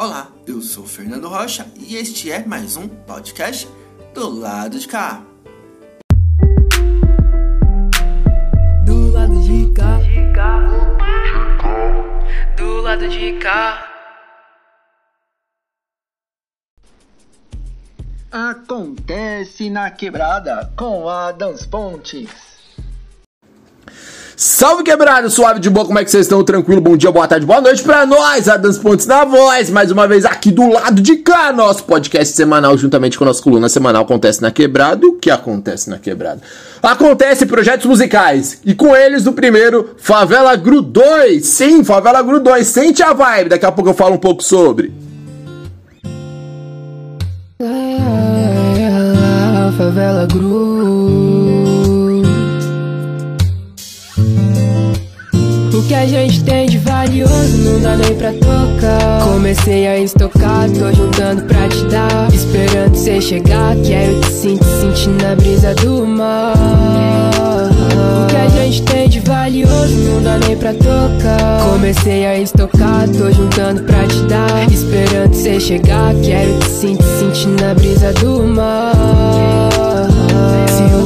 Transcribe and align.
Olá, 0.00 0.30
eu 0.46 0.62
sou 0.62 0.86
Fernando 0.86 1.26
Rocha 1.26 1.66
e 1.74 1.96
este 1.96 2.30
é 2.30 2.46
mais 2.46 2.76
um 2.76 2.86
podcast 2.86 3.68
do 4.14 4.30
lado 4.30 4.78
de 4.78 4.86
cá. 4.86 5.24
Do 8.86 9.10
lado 9.10 9.42
de 9.42 9.72
cá, 9.74 9.98
do 12.56 12.80
lado 12.80 13.08
de 13.08 13.32
cá. 13.40 13.92
Acontece 18.30 19.68
na 19.68 19.90
quebrada 19.90 20.72
com 20.76 21.08
Adams 21.08 21.66
Pontes. 21.66 22.47
Salve 24.58 24.82
quebrada, 24.82 25.30
suave 25.30 25.60
de 25.60 25.70
boa, 25.70 25.86
como 25.86 26.00
é 26.00 26.04
que 26.04 26.10
vocês 26.10 26.26
estão? 26.26 26.42
Tranquilo? 26.42 26.80
Bom 26.80 26.96
dia, 26.96 27.12
boa 27.12 27.28
tarde, 27.28 27.46
boa 27.46 27.60
noite 27.60 27.80
pra 27.80 28.04
nós, 28.04 28.48
Adams 28.48 28.76
Pontes 28.76 29.06
na 29.06 29.24
voz, 29.24 29.70
mais 29.70 29.92
uma 29.92 30.08
vez 30.08 30.24
aqui 30.24 30.50
do 30.50 30.68
lado 30.68 31.00
de 31.00 31.18
cá, 31.18 31.52
nosso 31.52 31.84
podcast 31.84 32.34
semanal, 32.34 32.76
juntamente 32.76 33.16
com 33.16 33.22
a 33.22 33.28
nossa 33.28 33.40
coluna 33.40 33.68
semanal 33.68 34.02
Acontece 34.02 34.42
na 34.42 34.50
Quebrada. 34.50 35.06
O 35.06 35.12
que 35.12 35.30
acontece 35.30 35.88
na 35.88 35.96
quebrada? 35.96 36.40
Acontece 36.82 37.46
projetos 37.46 37.86
musicais, 37.86 38.60
e 38.64 38.74
com 38.74 38.96
eles 38.96 39.28
o 39.28 39.32
primeiro, 39.32 39.90
Favela 39.96 40.56
Gru 40.56 40.82
2. 40.82 41.46
Sim, 41.46 41.84
Favela 41.84 42.20
Gru 42.20 42.40
2, 42.40 42.66
sente 42.66 43.00
a 43.00 43.12
vibe, 43.12 43.50
daqui 43.50 43.64
a 43.64 43.70
pouco 43.70 43.90
eu 43.90 43.94
falo 43.94 44.16
um 44.16 44.18
pouco 44.18 44.42
sobre. 44.42 44.92
Ah, 47.62 49.72
favela 49.78 50.26
Gru. 50.26 51.47
Que 55.88 55.94
a 55.94 56.06
gente 56.06 56.44
tem 56.44 56.66
de 56.66 56.76
valioso 56.76 57.56
não 57.64 57.80
dá 57.80 57.96
nem 57.96 58.14
pra 58.14 58.30
tocar. 58.32 59.24
Comecei 59.24 59.86
a 59.86 59.98
estocar, 59.98 60.68
tô 60.68 60.92
juntando 60.92 61.42
pra 61.44 61.66
te 61.66 61.82
dar. 61.86 62.28
Esperando 62.32 62.94
cê 62.94 63.18
chegar, 63.22 63.74
quero 63.76 64.20
te 64.20 64.26
sentir, 64.26 64.64
sentindo 64.64 65.24
a 65.24 65.34
brisa 65.34 65.74
do 65.76 66.06
mar. 66.06 66.52
O 66.54 68.26
que 68.26 68.36
a 68.36 68.48
gente 68.48 68.82
tem 68.82 69.08
de 69.08 69.20
valioso 69.20 69.94
não 69.94 70.22
dá 70.22 70.38
nem 70.46 70.58
pra 70.58 70.74
tocar. 70.74 71.62
Comecei 71.70 72.26
a 72.26 72.38
estocar, 72.38 73.08
tô 73.08 73.30
juntando 73.32 73.82
pra 73.84 74.06
te 74.06 74.22
dar. 74.24 74.70
Esperando 74.70 75.32
cê 75.32 75.58
chegar, 75.58 76.14
quero 76.22 76.58
te 76.58 76.68
sentir, 76.68 77.04
sentindo 77.18 77.64
a 77.64 77.72
brisa 77.72 78.12
do 78.12 78.42
mar. 78.42 80.17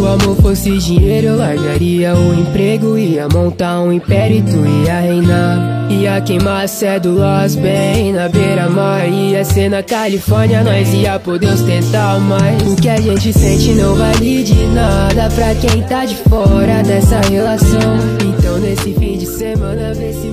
O 0.03 0.05
amor 0.05 0.35
fosse 0.43 0.79
dinheiro, 0.79 1.29
eu 1.29 1.37
largaria 1.37 2.13
o 2.13 2.35
emprego. 2.35 2.99
Ia 2.99 3.29
montar 3.33 3.81
um 3.83 3.93
império 3.93 4.39
e 4.39 4.43
tu 4.43 4.67
ia 4.85 4.99
reinar. 4.99 5.89
Ia 5.93 6.21
queimar 6.21 6.69
cédulas 6.69 7.55
bem 7.55 8.13
na 8.13 8.29
beira-mar. 8.29 9.09
Ia 9.09 9.45
ser 9.45 9.69
na 9.69 9.81
Califórnia, 9.81 10.65
nós 10.65 10.93
ia 10.93 11.21
poder 11.21 11.51
ostentar 11.51 12.19
mais. 12.19 12.61
O 12.63 12.75
que 12.75 12.89
a 12.89 13.01
gente 13.01 13.33
sente 13.33 13.75
não 13.75 13.95
vale 13.95 14.43
de 14.43 14.67
nada 14.67 15.31
pra 15.37 15.55
quem 15.55 15.81
tá 15.85 16.05
de 16.05 16.17
fora 16.17 16.83
dessa 16.83 17.21
relação. 17.21 17.97
Então 18.27 18.59
nesse 18.59 18.93
fim 18.95 19.17
de 19.17 19.27
semana, 19.27 19.95
vê 19.95 20.13
se 20.13 20.32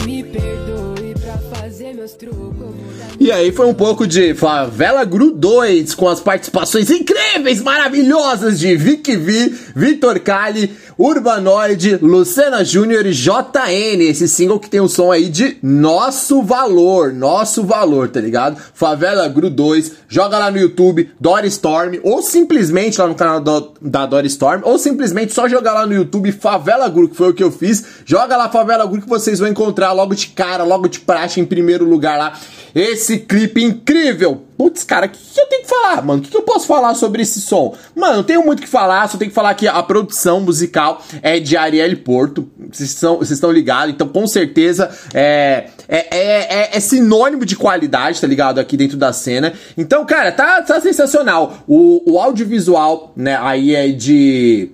E 3.20 3.32
aí 3.32 3.52
foi 3.52 3.68
um 3.68 3.74
pouco 3.74 4.08
de 4.08 4.34
Favela 4.34 5.04
Gru 5.04 5.32
2, 5.32 5.94
com 5.94 6.08
as 6.08 6.20
participações 6.22 6.90
incríveis, 6.90 7.62
maravilhosas 7.62 8.58
de 8.60 8.76
Vic 8.78 9.16
V, 9.16 9.54
Vitor 9.76 10.20
Kali, 10.22 10.72
Urbanoide, 10.98 11.98
Lucena 12.02 12.64
Júnior 12.64 13.06
e 13.06 13.12
JN. 13.12 14.02
Esse 14.02 14.28
single 14.28 14.60
que 14.60 14.70
tem 14.70 14.80
o 14.80 14.88
som 14.88 15.12
aí 15.12 15.28
de 15.30 15.58
Nosso 15.62 16.42
Valor, 16.42 17.14
Nosso 17.14 17.64
Valor, 17.64 18.10
tá 18.10 18.22
ligado? 18.22 18.58
Favela 18.74 19.28
Gru 19.28 19.50
2, 19.50 19.92
joga 20.08 20.38
lá 20.40 20.50
no 20.50 20.58
YouTube, 20.58 21.10
Dory 21.20 21.48
Storm, 21.50 22.00
ou 22.04 22.22
simplesmente 22.22 23.00
lá 23.00 23.08
no 23.08 23.16
canal 23.16 23.42
do- 23.42 23.74
da 23.82 24.06
Dory 24.06 24.28
Storm, 24.28 24.62
ou 24.64 24.78
simplesmente 24.80 25.34
só 25.34 25.48
jogar 25.48 25.74
lá 25.74 25.86
no 25.86 25.94
YouTube 25.94 26.32
Favela 26.32 26.88
Gru, 26.90 27.10
que 27.10 27.16
foi 27.18 27.30
o 27.30 27.34
que 27.34 27.44
eu 27.44 27.52
fiz. 27.52 27.84
Joga 28.06 28.38
lá 28.38 28.50
Favela 28.50 28.86
Gru 28.88 29.02
que 29.02 29.10
vocês 29.10 29.40
vão 29.40 29.48
encontrar 29.50 29.92
logo 29.92 30.16
de 30.16 30.28
cara, 30.28 30.64
logo 30.64 30.88
de 30.88 31.00
praxe 31.02 31.40
em 31.42 31.46
primeiro 31.46 31.86
lugar 31.86 31.99
lá. 32.00 32.34
Esse 32.74 33.18
clipe 33.20 33.64
incrível! 33.64 34.44
Putz, 34.58 34.84
cara, 34.84 35.06
o 35.06 35.10
que, 35.10 35.18
que 35.18 35.40
eu 35.40 35.48
tenho 35.48 35.64
que 35.64 35.70
falar, 35.70 36.04
mano? 36.04 36.20
O 36.20 36.22
que, 36.24 36.30
que 36.30 36.38
eu 36.38 36.42
posso 36.42 36.68
falar 36.68 36.94
sobre 36.94 37.22
esse 37.22 37.40
som? 37.40 37.76
Mano, 37.96 38.18
não 38.18 38.24
tenho 38.24 38.46
muito 38.46 38.60
o 38.60 38.62
que 38.62 38.68
falar, 38.68 39.08
só 39.08 39.18
tenho 39.18 39.32
que 39.32 39.36
falar 39.36 39.54
que 39.54 39.68
a 39.68 39.82
produção 39.82 40.42
musical 40.42 41.02
é 41.22 41.40
de 41.40 41.56
Ariel 41.56 41.96
Porto. 41.98 42.50
Vocês 42.72 43.32
estão 43.32 43.52
ligados, 43.52 43.94
então 43.94 44.08
com 44.08 44.28
certeza 44.28 44.90
é, 45.14 45.70
é, 45.88 46.18
é, 46.18 46.62
é- 46.64 46.70
é 46.74 46.80
sinônimo 46.80 47.46
de 47.46 47.56
qualidade, 47.56 48.20
tá 48.20 48.28
ligado? 48.28 48.60
Aqui 48.60 48.76
dentro 48.76 48.98
da 48.98 49.14
cena. 49.14 49.54
Então, 49.78 50.06
cara, 50.06 50.32
tá, 50.32 50.62
tá 50.62 50.80
sensacional. 50.82 51.64
O, 51.68 52.14
o 52.14 52.20
audiovisual, 52.20 53.14
né, 53.16 53.38
aí 53.42 53.74
é 53.74 53.88
de. 53.90 54.72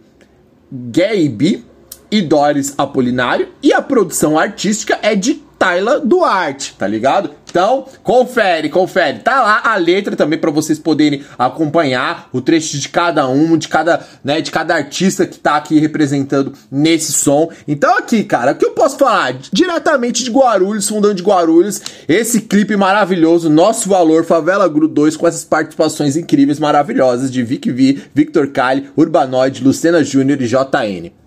Gabe 0.71 1.63
e 2.09 2.21
Doris 2.21 2.73
Apolinário. 2.77 3.49
E 3.61 3.71
a 3.71 3.81
produção 3.81 4.37
artística 4.37 4.97
é 5.01 5.15
de 5.15 5.44
Tayla 5.57 5.99
Duarte, 5.99 6.75
tá 6.77 6.87
ligado? 6.87 7.31
Então, 7.49 7.85
confere, 8.03 8.67
confere. 8.67 9.19
Tá 9.19 9.41
lá 9.41 9.61
a 9.63 9.77
letra 9.77 10.13
também 10.13 10.37
pra 10.37 10.51
vocês 10.51 10.77
poderem 10.77 11.23
acompanhar 11.39 12.27
o 12.33 12.41
trecho 12.41 12.77
de 12.77 12.89
cada 12.89 13.29
um, 13.29 13.57
de 13.57 13.69
cada, 13.69 14.05
né, 14.21 14.41
de 14.41 14.51
cada 14.51 14.75
artista 14.75 15.25
que 15.25 15.39
tá 15.39 15.55
aqui 15.55 15.79
representando 15.79 16.51
nesse 16.69 17.13
som. 17.13 17.49
Então 17.65 17.97
aqui, 17.97 18.25
cara, 18.25 18.51
o 18.51 18.55
que 18.55 18.65
eu 18.65 18.71
posso 18.71 18.97
falar? 18.97 19.37
Diretamente 19.53 20.23
de 20.23 20.31
Guarulhos, 20.31 20.89
fundão 20.89 21.13
de 21.13 21.23
Guarulhos, 21.23 21.81
esse 22.09 22.41
clipe 22.41 22.75
maravilhoso, 22.75 23.49
Nosso 23.49 23.87
Valor, 23.87 24.25
Favela 24.25 24.67
Gru 24.67 24.89
2, 24.89 25.15
com 25.15 25.25
essas 25.25 25.45
participações 25.45 26.17
incríveis, 26.17 26.59
maravilhosas 26.59 27.31
de 27.31 27.41
Vic 27.41 27.71
V, 27.71 28.01
Victor 28.13 28.47
Kali, 28.49 28.89
Urbanoide, 28.97 29.63
Lucena 29.63 30.03
Júnior 30.03 30.41
e 30.41 30.47
JN 30.47 31.24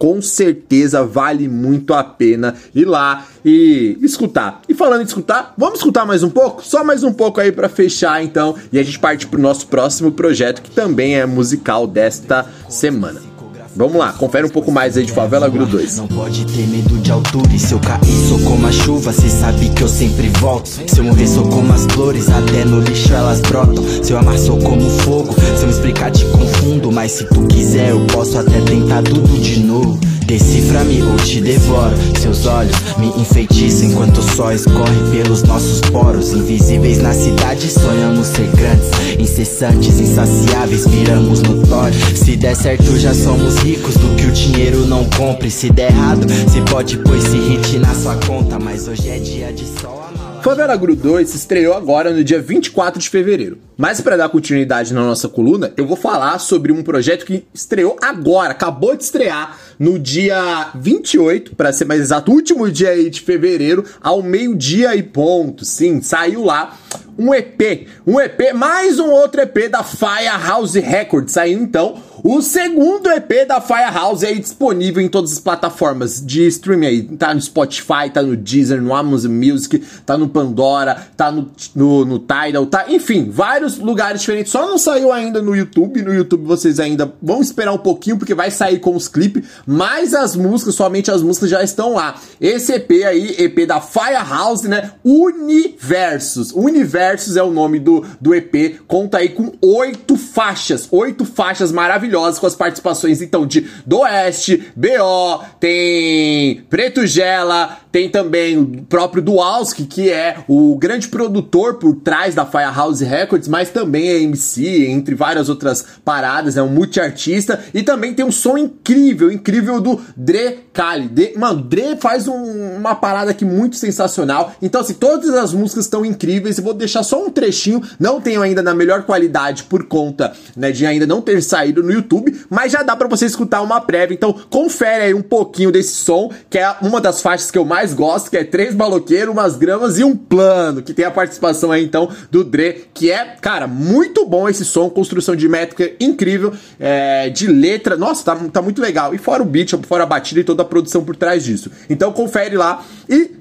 com 0.00 0.22
certeza 0.22 1.04
vale 1.04 1.46
muito 1.46 1.92
a 1.92 2.02
pena 2.02 2.54
ir 2.74 2.86
lá 2.86 3.26
e 3.44 3.98
escutar. 4.00 4.62
E 4.66 4.72
falando 4.72 5.02
em 5.02 5.04
escutar, 5.04 5.52
vamos 5.58 5.80
escutar 5.80 6.06
mais 6.06 6.22
um 6.22 6.30
pouco? 6.30 6.64
Só 6.64 6.82
mais 6.82 7.04
um 7.04 7.12
pouco 7.12 7.38
aí 7.38 7.52
pra 7.52 7.68
fechar 7.68 8.24
então, 8.24 8.56
e 8.72 8.78
a 8.78 8.82
gente 8.82 8.98
parte 8.98 9.26
pro 9.26 9.38
nosso 9.38 9.66
próximo 9.66 10.10
projeto 10.10 10.62
que 10.62 10.70
também 10.70 11.16
é 11.16 11.26
musical 11.26 11.86
desta 11.86 12.46
semana. 12.66 13.29
Vamos 13.76 13.96
lá, 13.96 14.12
confere 14.12 14.44
um 14.44 14.50
pouco 14.50 14.72
mais 14.72 14.96
aí 14.96 15.06
de 15.06 15.12
Favela 15.12 15.48
Gru 15.48 15.64
2. 15.64 15.96
Não 15.98 16.08
pode 16.08 16.44
ter 16.44 16.66
medo 16.66 16.98
de 16.98 17.12
altura. 17.12 17.52
E 17.54 17.58
se 17.58 17.72
eu 17.72 17.78
cair, 17.78 18.28
sou 18.28 18.38
como 18.40 18.66
a 18.66 18.72
chuva. 18.72 19.12
Cê 19.12 19.28
sabe 19.28 19.68
que 19.68 19.82
eu 19.82 19.88
sempre 19.88 20.28
volto. 20.40 20.68
Se 20.68 20.98
eu 20.98 21.04
morrer, 21.04 21.28
sou 21.28 21.46
como 21.46 21.72
as 21.72 21.84
flores. 21.86 22.28
Até 22.28 22.64
no 22.64 22.80
lixo 22.80 23.12
elas 23.12 23.40
brotam. 23.40 23.84
Se 24.02 24.12
eu 24.12 24.18
amar, 24.18 24.38
sou 24.38 24.58
como 24.58 24.90
fogo. 24.90 25.32
Se 25.56 25.62
eu 25.62 25.68
me 25.68 25.72
explicar, 25.72 26.10
te 26.10 26.24
confundo. 26.26 26.90
Mas 26.90 27.12
se 27.12 27.24
tu 27.24 27.46
quiser, 27.46 27.90
eu 27.90 28.04
posso 28.06 28.38
até 28.38 28.60
tentar 28.60 29.02
tudo 29.02 29.40
de 29.40 29.60
novo. 29.60 29.98
Decifra-me 30.26 31.02
ou 31.02 31.16
te 31.16 31.40
devoro. 31.40 31.96
Seus 32.20 32.46
olhos 32.46 32.76
me 32.98 33.08
enfeitiçam 33.20 33.88
enquanto 33.88 34.18
o 34.18 34.22
sol 34.22 34.52
escorre 34.52 35.10
pelos 35.10 35.42
nossos 35.42 35.80
poros. 35.80 36.32
Invisíveis 36.32 36.98
na 36.98 37.12
cidade, 37.12 37.68
sonhamos 37.68 38.28
ser 38.28 38.48
grandes. 38.52 38.90
Incessantes, 39.18 39.98
insaciáveis, 39.98 40.86
viramos 40.86 41.42
notórios. 41.42 42.00
Se 42.16 42.36
der 42.36 42.54
certo, 42.54 42.96
já 42.96 43.12
somos 43.12 43.56
ricos 43.56 43.69
do 43.78 44.16
que 44.16 44.26
o 44.26 44.32
dinheiro 44.32 44.84
não 44.86 45.08
compre. 45.10 45.50
Se 45.50 45.70
der 45.70 45.90
errado, 45.90 46.26
se 46.50 46.60
pode, 46.70 46.98
pois 46.98 47.22
se 47.22 47.36
hit 47.36 47.78
na 47.78 47.94
sua 47.94 48.16
conta. 48.26 48.58
Mas 48.58 48.88
hoje 48.88 49.08
é 49.08 49.18
dia 49.18 49.52
de 49.52 49.64
sol. 49.64 50.00
Favela 50.42 50.74
Gru 50.74 50.96
2 50.96 51.28
se 51.28 51.36
estreou 51.36 51.74
agora 51.74 52.10
no 52.10 52.24
dia 52.24 52.40
24 52.40 52.98
de 52.98 53.08
fevereiro. 53.10 53.58
Mas 53.76 54.00
para 54.00 54.16
dar 54.16 54.28
continuidade 54.30 54.94
na 54.94 55.02
nossa 55.02 55.28
coluna, 55.28 55.72
eu 55.76 55.86
vou 55.86 55.96
falar 55.96 56.38
sobre 56.38 56.72
um 56.72 56.82
projeto 56.82 57.26
que 57.26 57.44
estreou 57.52 57.96
agora, 58.02 58.52
acabou 58.52 58.96
de 58.96 59.04
estrear 59.04 59.58
no 59.78 59.98
dia 59.98 60.70
28, 60.74 61.54
para 61.54 61.72
ser 61.72 61.84
mais 61.84 62.00
exato, 62.00 62.32
último 62.32 62.70
dia 62.70 62.90
aí 62.90 63.10
de 63.10 63.20
fevereiro, 63.20 63.84
ao 64.00 64.22
meio-dia 64.22 64.96
e 64.96 65.02
ponto. 65.02 65.64
Sim, 65.64 66.00
saiu 66.00 66.44
lá 66.44 66.74
um 67.20 67.34
EP, 67.34 67.86
um 68.06 68.18
EP, 68.18 68.54
mais 68.54 68.98
um 68.98 69.10
outro 69.10 69.42
EP 69.42 69.68
da 69.70 69.84
Firehouse 69.84 70.80
Records, 70.80 71.34
saiu 71.34 71.60
então 71.60 71.98
o 72.22 72.42
segundo 72.42 73.10
EP 73.10 73.46
da 73.46 73.60
Firehouse 73.60 74.26
aí 74.26 74.38
disponível 74.38 75.02
em 75.02 75.08
todas 75.08 75.32
as 75.32 75.38
plataformas 75.38 76.24
de 76.24 76.46
streaming 76.46 76.86
aí. 76.86 77.02
Tá 77.02 77.32
no 77.32 77.40
Spotify, 77.40 78.10
tá 78.12 78.22
no 78.22 78.36
Deezer, 78.36 78.80
no 78.80 78.94
Amazon 78.94 79.32
Music, 79.32 79.78
tá 80.04 80.18
no 80.18 80.28
Pandora, 80.28 81.08
tá 81.16 81.32
no, 81.32 81.50
no, 81.74 82.04
no 82.04 82.18
Tidal, 82.18 82.66
tá. 82.66 82.86
Enfim, 82.88 83.30
vários 83.30 83.78
lugares 83.78 84.20
diferentes. 84.20 84.52
Só 84.52 84.66
não 84.66 84.76
saiu 84.76 85.12
ainda 85.12 85.40
no 85.40 85.56
YouTube. 85.56 86.02
No 86.02 86.12
YouTube 86.12 86.44
vocês 86.44 86.78
ainda 86.78 87.10
vão 87.22 87.40
esperar 87.40 87.72
um 87.72 87.78
pouquinho, 87.78 88.18
porque 88.18 88.34
vai 88.34 88.50
sair 88.50 88.80
com 88.80 88.94
os 88.94 89.08
clipes. 89.08 89.44
Mas 89.66 90.12
as 90.12 90.36
músicas, 90.36 90.74
somente 90.74 91.10
as 91.10 91.22
músicas 91.22 91.48
já 91.48 91.62
estão 91.62 91.94
lá. 91.94 92.16
Esse 92.38 92.74
EP 92.74 92.90
aí, 93.06 93.34
EP 93.38 93.66
da 93.66 93.80
Firehouse, 93.80 94.68
né? 94.68 94.92
Universos. 95.02 96.52
Universos 96.52 97.09
Universos 97.10 97.36
é 97.36 97.42
o 97.42 97.50
nome 97.50 97.80
do, 97.80 98.04
do 98.20 98.32
EP, 98.34 98.80
conta 98.86 99.18
aí 99.18 99.30
com 99.30 99.52
oito 99.60 100.16
faixas, 100.16 100.86
oito 100.92 101.24
faixas 101.24 101.72
maravilhosas 101.72 102.38
com 102.38 102.46
as 102.46 102.54
participações 102.54 103.20
então 103.20 103.44
de 103.44 103.68
do 103.84 103.98
Oeste, 103.98 104.70
BO, 104.76 105.44
tem 105.58 106.62
Preto 106.70 107.04
Gela, 107.06 107.80
tem 107.92 108.08
também 108.08 108.56
o 108.56 108.82
próprio 108.88 109.22
Dualski, 109.22 109.84
que 109.84 110.10
é 110.10 110.36
o 110.46 110.76
grande 110.76 111.08
produtor 111.08 111.74
por 111.74 111.96
trás 111.96 112.34
da 112.34 112.46
Firehouse 112.46 113.04
Records, 113.04 113.48
mas 113.48 113.70
também 113.70 114.08
é 114.08 114.22
MC, 114.22 114.86
entre 114.86 115.14
várias 115.14 115.48
outras 115.48 115.84
paradas, 116.04 116.56
é 116.56 116.62
um 116.62 116.68
multiartista. 116.68 117.60
E 117.74 117.82
também 117.82 118.14
tem 118.14 118.24
um 118.24 118.30
som 118.30 118.56
incrível, 118.56 119.30
incrível 119.30 119.80
do 119.80 120.00
Dre 120.16 120.58
Kali. 120.72 121.08
De, 121.08 121.36
mano, 121.36 121.62
Dre 121.62 121.96
faz 121.96 122.28
um, 122.28 122.76
uma 122.76 122.94
parada 122.94 123.32
aqui 123.32 123.44
muito 123.44 123.76
sensacional. 123.76 124.52
Então, 124.62 124.80
assim, 124.80 124.94
todas 124.94 125.30
as 125.30 125.52
músicas 125.52 125.86
estão 125.86 126.04
incríveis. 126.04 126.58
Eu 126.58 126.64
vou 126.64 126.74
deixar 126.74 126.89
só 127.02 127.24
um 127.24 127.30
trechinho, 127.30 127.82
não 127.98 128.20
tenho 128.20 128.42
ainda 128.42 128.62
na 128.62 128.74
melhor 128.74 129.04
qualidade 129.04 129.64
por 129.64 129.84
conta 129.84 130.32
né, 130.56 130.72
de 130.72 130.84
ainda 130.84 131.06
não 131.06 131.20
ter 131.20 131.42
saído 131.42 131.82
no 131.82 131.92
YouTube, 131.92 132.38
mas 132.48 132.72
já 132.72 132.82
dá 132.82 132.96
para 132.96 133.08
você 133.08 133.26
escutar 133.26 133.62
uma 133.62 133.80
prévia. 133.80 134.14
Então, 134.14 134.32
confere 134.50 135.04
aí 135.04 135.14
um 135.14 135.22
pouquinho 135.22 135.70
desse 135.70 135.94
som, 135.94 136.30
que 136.48 136.58
é 136.58 136.76
uma 136.82 137.00
das 137.00 137.22
faixas 137.22 137.50
que 137.50 137.58
eu 137.58 137.64
mais 137.64 137.94
gosto, 137.94 138.30
que 138.30 138.36
é 138.36 138.44
três 138.44 138.74
maloqueiros, 138.74 139.32
umas 139.32 139.56
gramas 139.56 139.98
e 139.98 140.04
um 140.04 140.16
plano, 140.16 140.82
que 140.82 140.92
tem 140.92 141.04
a 141.04 141.10
participação 141.10 141.70
aí 141.70 141.84
então 141.84 142.08
do 142.30 142.42
Dre, 142.44 142.84
que 142.92 143.10
é, 143.10 143.36
cara, 143.40 143.66
muito 143.66 144.26
bom 144.26 144.48
esse 144.48 144.64
som, 144.64 144.90
construção 144.90 145.36
de 145.36 145.48
métrica 145.48 145.90
incrível, 146.00 146.52
é, 146.78 147.28
de 147.30 147.46
letra, 147.46 147.96
nossa, 147.96 148.24
tá, 148.24 148.36
tá 148.52 148.62
muito 148.62 148.80
legal. 148.80 149.14
E 149.14 149.18
fora 149.18 149.42
o 149.42 149.46
beat, 149.46 149.72
fora 149.86 150.04
a 150.04 150.06
batida 150.06 150.40
e 150.40 150.44
toda 150.44 150.62
a 150.62 150.64
produção 150.64 151.04
por 151.04 151.16
trás 151.16 151.44
disso. 151.44 151.70
Então 151.88 152.12
confere 152.12 152.56
lá 152.56 152.84
e 153.08 153.32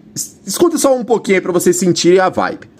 escuta 0.45 0.77
só 0.77 0.95
um 0.95 1.03
pouquinho 1.03 1.37
aí 1.37 1.41
pra 1.41 1.51
vocês 1.51 1.75
sentirem 1.75 2.19
a 2.19 2.29
vibe. 2.29 2.78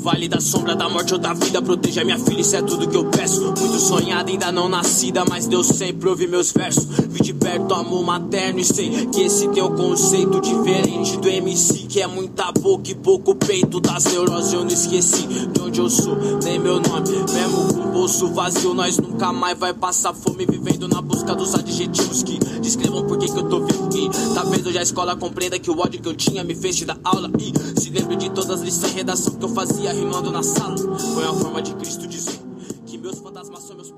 Vale 0.00 0.28
da 0.28 0.40
sombra 0.40 0.74
da 0.74 0.88
morte 0.88 1.12
ou 1.12 1.18
da 1.18 1.34
vida, 1.34 1.60
proteja 1.60 2.02
minha 2.02 2.18
filha, 2.18 2.40
isso 2.40 2.56
é 2.56 2.62
tudo 2.62 2.88
que 2.88 2.96
eu 2.96 3.04
peço. 3.10 3.42
Muito 3.42 3.78
sonhada, 3.78 4.30
ainda 4.30 4.50
não 4.50 4.66
nascida, 4.66 5.26
mas 5.28 5.46
Deus 5.46 5.66
sempre 5.66 6.08
ouve 6.08 6.26
meus 6.26 6.52
versos. 6.52 6.84
Vi 6.84 7.20
de 7.22 7.34
perto 7.34 7.74
amor 7.74 8.02
materno 8.02 8.60
e 8.60 8.64
sei 8.64 9.06
que 9.06 9.20
esse 9.20 9.48
teu 9.48 9.70
conceito 9.70 10.40
diferente 10.40 11.18
do 11.18 11.28
MC, 11.28 11.86
que 11.86 12.00
é 12.00 12.06
muita 12.06 12.50
boca 12.50 12.90
e 12.90 12.94
pouco 12.94 13.34
peito. 13.34 13.78
Das 13.78 14.04
neuroses 14.04 14.54
eu 14.54 14.60
não 14.60 14.68
esqueci 14.68 15.26
de 15.26 15.60
onde 15.60 15.80
eu 15.80 15.90
sou, 15.90 16.16
nem 16.42 16.58
meu 16.58 16.80
nome. 16.80 17.10
Mesmo 17.32 17.74
com 17.74 17.88
o 17.88 17.92
bolso 17.92 18.28
vazio, 18.28 18.72
nós 18.72 18.96
nunca 18.96 19.32
mais 19.34 19.58
vai 19.58 19.74
passar 19.74 20.14
fome 20.14 20.46
vivendo 20.46 20.88
na 20.88 21.02
busca 21.02 21.34
dos 21.34 21.54
adjetivos 21.54 22.22
que 22.22 22.38
descrevam 22.60 23.04
por 23.04 23.18
que, 23.18 23.28
eu 23.28 23.48
tô 23.48 23.60
vivo. 23.60 23.90
E 23.94 24.34
talvez 24.34 24.66
hoje 24.66 24.78
a 24.78 24.82
escola 24.82 25.14
compreenda 25.14 25.58
que 25.58 25.70
o 25.70 25.78
ódio 25.78 26.00
que 26.00 26.08
eu 26.08 26.14
tinha 26.14 26.42
me 26.42 26.54
fez 26.54 26.76
te 26.76 26.86
dar 26.86 26.98
aula. 27.04 27.30
E 27.38 27.80
se 27.80 27.90
lembre 27.90 28.16
de 28.16 28.30
todas 28.30 28.50
as 28.50 28.60
lições 28.62 28.92
em 28.92 28.96
redação 28.96 29.34
que 29.34 29.44
eu 29.44 29.48
fazia 29.48 29.89
rimando 29.92 30.30
na 30.30 30.42
sala. 30.42 30.76
Foi 30.98 31.24
a 31.24 31.32
forma 31.34 31.62
de 31.62 31.74
Cristo 31.74 32.06
dizer 32.06 32.40
que 32.86 32.98
meus 32.98 33.18
fantasmas 33.18 33.62
são 33.62 33.76
meus. 33.76 33.90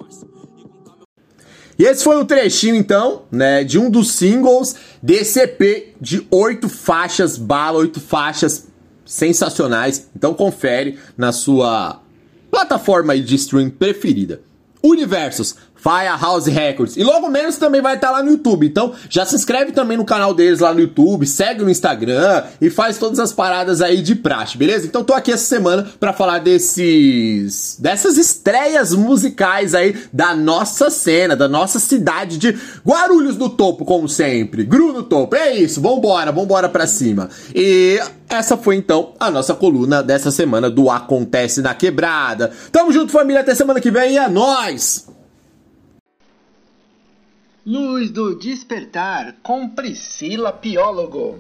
E 1.79 1.85
esse 1.85 2.05
foi 2.05 2.17
o 2.17 2.25
trechinho, 2.25 2.77
então, 2.77 3.23
né, 3.29 3.65
de 3.65 3.77
um 3.77 3.91
dos 3.91 4.13
singles 4.13 4.77
desse 5.03 5.41
EP 5.41 5.95
de 6.01 6.25
oito 6.31 6.69
faixas, 6.69 7.37
bala, 7.37 7.79
oito 7.79 7.99
faixas 7.99 8.69
sensacionais. 9.05 10.09
Então 10.15 10.33
confere 10.33 10.99
na 11.17 11.33
sua 11.33 12.01
plataforma 12.51 13.19
de 13.19 13.35
stream 13.35 13.69
preferida. 13.69 14.43
Universos, 14.81 15.57
Firehouse 15.83 16.49
Records. 16.49 16.97
E 16.97 17.03
logo 17.03 17.29
menos 17.29 17.57
também 17.57 17.83
vai 17.83 17.97
estar 17.97 18.09
tá 18.09 18.13
lá 18.13 18.23
no 18.23 18.31
YouTube. 18.31 18.67
Então 18.67 18.93
já 19.09 19.27
se 19.27 19.35
inscreve 19.35 19.73
também 19.73 19.97
no 19.97 20.05
canal 20.05 20.33
deles 20.33 20.61
lá 20.61 20.73
no 20.73 20.81
YouTube, 20.81 21.27
segue 21.27 21.65
no 21.65 21.71
Instagram 21.71 22.45
e 22.61 22.71
faz 22.71 22.99
todas 22.99 23.19
as 23.19 23.33
paradas 23.33 23.83
aí 23.83 24.01
de 24.01 24.15
praxe, 24.15 24.57
beleza? 24.57 24.87
Então 24.87 25.03
tô 25.03 25.13
aqui 25.13 25.33
essa 25.33 25.45
semana 25.45 25.89
para 25.99 26.13
falar 26.13 26.39
desses 26.39 27.77
dessas 27.81 28.17
estreias 28.17 28.95
musicais 28.95 29.75
aí 29.75 29.97
da 30.13 30.35
nossa 30.35 30.89
cena, 30.89 31.35
da 31.35 31.49
nossa 31.49 31.81
cidade 31.81 32.39
de 32.39 32.57
Guarulhos 32.87 33.37
do 33.37 33.49
Topo, 33.49 33.85
como 33.85 34.09
sempre. 34.09 34.65
Gru 34.65 34.93
no 34.93 35.03
topo. 35.03 35.35
É 35.35 35.53
isso, 35.55 35.81
vambora, 35.81 36.31
vambora 36.31 36.69
pra 36.69 36.87
cima. 36.87 37.29
E 37.55 38.01
essa 38.29 38.57
foi 38.57 38.77
então 38.77 39.15
a 39.19 39.31
nossa 39.31 39.55
coluna 39.55 40.03
dessa 40.03 40.31
semana 40.31 40.71
do 40.71 40.91
Acontece 40.91 41.61
na 41.61 41.75
Quebrada. 41.75 42.53
Tamo 42.71 42.93
junto, 42.93 43.11
família, 43.11 43.41
até 43.41 43.55
semana 43.55 43.81
que 43.81 43.91
vem 43.91 44.13
e 44.13 44.19
é 44.19 44.29
nóis! 44.29 45.07
Luz 47.65 48.11
do 48.11 48.35
Despertar 48.35 49.41
com 49.41 49.69
Priscila 49.69 50.53
Piólogo. 50.53 51.39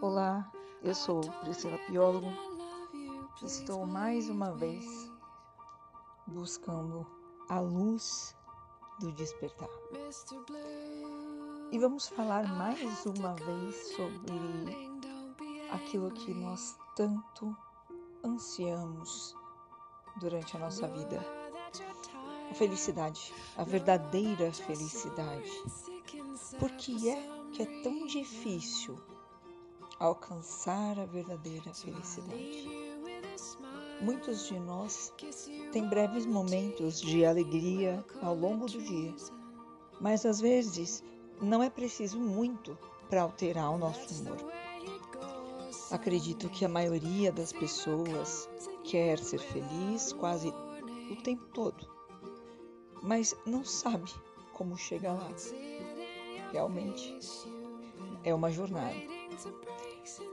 Olá, 0.00 0.50
eu 0.82 0.96
sou 0.96 1.20
Priscila 1.42 1.78
Piólogo. 1.86 2.26
Estou 3.40 3.86
mais 3.86 4.28
uma 4.28 4.50
vez 4.50 4.84
buscando 6.26 7.06
a 7.48 7.60
luz 7.60 8.34
do 8.98 9.12
despertar. 9.12 9.68
E 11.70 11.78
vamos 11.78 12.08
falar 12.08 12.52
mais 12.54 13.06
uma 13.06 13.34
vez 13.34 13.94
sobre 13.94 14.98
aquilo 15.70 16.10
que 16.10 16.34
nós 16.34 16.76
tanto 16.96 17.56
ansiamos 18.24 19.40
durante 20.16 20.56
a 20.56 20.60
nossa 20.60 20.86
vida. 20.88 21.24
A 22.50 22.54
felicidade, 22.54 23.32
a 23.56 23.64
verdadeira 23.64 24.52
felicidade. 24.52 25.50
Por 26.58 26.70
que 26.72 27.08
é 27.08 27.28
que 27.52 27.62
é 27.62 27.82
tão 27.82 28.06
difícil 28.06 28.98
alcançar 29.98 30.98
a 30.98 31.06
verdadeira 31.06 31.72
felicidade? 31.72 32.68
Muitos 34.00 34.48
de 34.48 34.58
nós 34.58 35.12
têm 35.70 35.88
breves 35.88 36.26
momentos 36.26 37.00
de 37.00 37.24
alegria 37.24 38.04
ao 38.20 38.34
longo 38.34 38.66
do 38.66 38.82
dia, 38.82 39.14
mas 40.00 40.26
às 40.26 40.40
vezes 40.40 41.02
não 41.40 41.62
é 41.62 41.70
preciso 41.70 42.18
muito 42.18 42.76
para 43.08 43.22
alterar 43.22 43.70
o 43.70 43.78
nosso 43.78 44.12
humor. 44.14 44.52
Acredito 45.90 46.48
que 46.48 46.64
a 46.64 46.68
maioria 46.68 47.30
das 47.30 47.52
pessoas 47.52 48.48
quer 48.84 49.18
ser 49.18 49.38
feliz 49.38 50.12
quase 50.12 50.48
o 51.10 51.16
tempo 51.22 51.44
todo, 51.52 51.86
mas 53.02 53.34
não 53.46 53.64
sabe 53.64 54.10
como 54.52 54.76
chegar 54.76 55.12
lá. 55.14 55.30
Realmente 56.52 57.18
é 58.24 58.34
uma 58.34 58.50
jornada. 58.50 58.96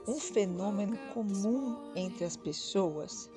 Um 0.08 0.20
fenômeno 0.20 0.98
comum 1.14 1.92
entre 1.96 2.26
as 2.26 2.36
pessoas 2.36 3.30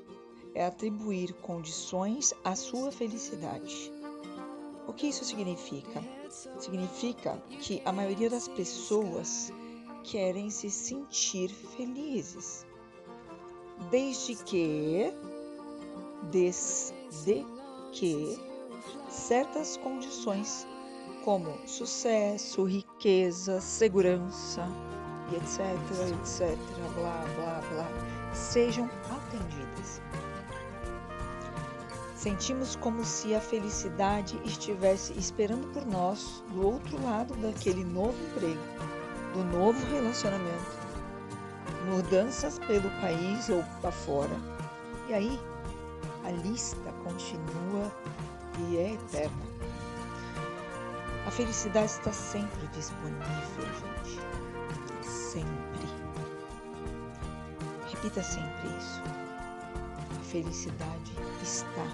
é 0.54 0.64
atribuir 0.64 1.32
condições 1.34 2.34
à 2.44 2.54
sua 2.54 2.90
felicidade. 2.90 3.92
O 4.86 4.92
que 4.92 5.06
isso 5.06 5.24
significa? 5.24 6.02
Significa 6.58 7.36
que 7.60 7.80
a 7.84 7.92
maioria 7.92 8.28
das 8.28 8.48
pessoas 8.48 9.52
querem 10.02 10.50
se 10.50 10.70
sentir 10.70 11.48
felizes 11.48 12.66
desde 13.90 14.36
que 14.36 15.12
desde 16.30 17.44
que 17.92 18.38
certas 19.08 19.76
condições 19.76 20.66
como 21.24 21.56
sucesso, 21.66 22.64
riqueza, 22.64 23.60
segurança 23.60 24.66
e 25.30 25.36
etc, 25.36 25.60
etc, 26.20 26.58
blá, 26.94 27.24
blá, 27.36 27.60
blá, 27.70 27.88
sejam 28.34 28.90
atendidas. 29.10 30.00
Sentimos 32.16 32.76
como 32.76 33.04
se 33.04 33.34
a 33.34 33.40
felicidade 33.40 34.40
estivesse 34.44 35.12
esperando 35.18 35.66
por 35.72 35.84
nós 35.84 36.42
do 36.50 36.66
outro 36.66 37.02
lado 37.02 37.34
daquele 37.34 37.84
novo 37.84 38.16
emprego, 38.30 38.60
do 39.34 39.44
novo 39.44 39.84
relacionamento, 39.90 40.81
mudanças 41.84 42.58
pelo 42.60 42.90
país 43.00 43.48
ou 43.48 43.64
afora. 43.82 44.36
E 45.08 45.14
aí, 45.14 45.40
a 46.24 46.30
lista 46.30 46.92
continua 47.04 47.90
e 48.58 48.76
é 48.76 48.92
eterna. 48.92 49.52
A 51.26 51.30
felicidade 51.30 51.86
está 51.86 52.12
sempre 52.12 52.66
disponível, 52.68 53.66
gente. 53.80 54.20
Sempre. 55.06 55.88
Repita 57.88 58.22
sempre 58.22 58.68
isso. 58.78 59.02
A 60.18 60.24
felicidade 60.24 61.12
está 61.42 61.86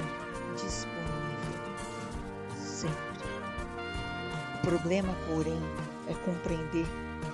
disponível. 0.56 0.98
Sempre. 2.56 2.96
O 4.54 4.66
problema, 4.66 5.14
porém, 5.28 5.60
é 6.08 6.14
compreender 6.24 6.86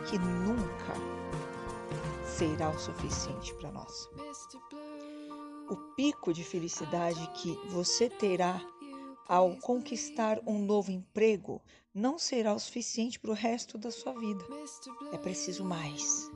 que 0.06 0.18
nunca 0.18 1.13
será 2.36 2.68
o 2.68 2.78
suficiente 2.78 3.54
para 3.54 3.70
nós. 3.70 4.10
O 5.70 5.76
pico 5.94 6.32
de 6.32 6.42
felicidade 6.42 7.24
que 7.34 7.54
você 7.68 8.10
terá 8.10 8.60
ao 9.28 9.54
conquistar 9.58 10.40
um 10.44 10.58
novo 10.58 10.90
emprego 10.90 11.62
não 11.94 12.18
será 12.18 12.52
o 12.52 12.58
suficiente 12.58 13.20
para 13.20 13.30
o 13.30 13.34
resto 13.34 13.78
da 13.78 13.92
sua 13.92 14.12
vida. 14.18 14.44
É 15.12 15.18
preciso 15.18 15.64
mais. 15.64 16.28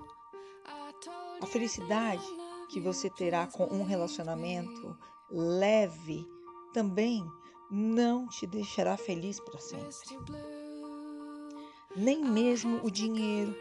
A 1.42 1.46
felicidade 1.46 2.24
que 2.70 2.78
você 2.78 3.10
terá 3.10 3.48
com 3.48 3.64
um 3.64 3.82
relacionamento 3.82 4.96
leve 5.28 6.24
também 6.72 7.26
não 7.72 8.28
te 8.28 8.46
deixará 8.46 8.96
feliz 8.96 9.40
para 9.40 9.58
sempre. 9.58 10.16
Nem 11.96 12.24
mesmo 12.24 12.80
o 12.84 12.90
dinheiro 12.90 13.52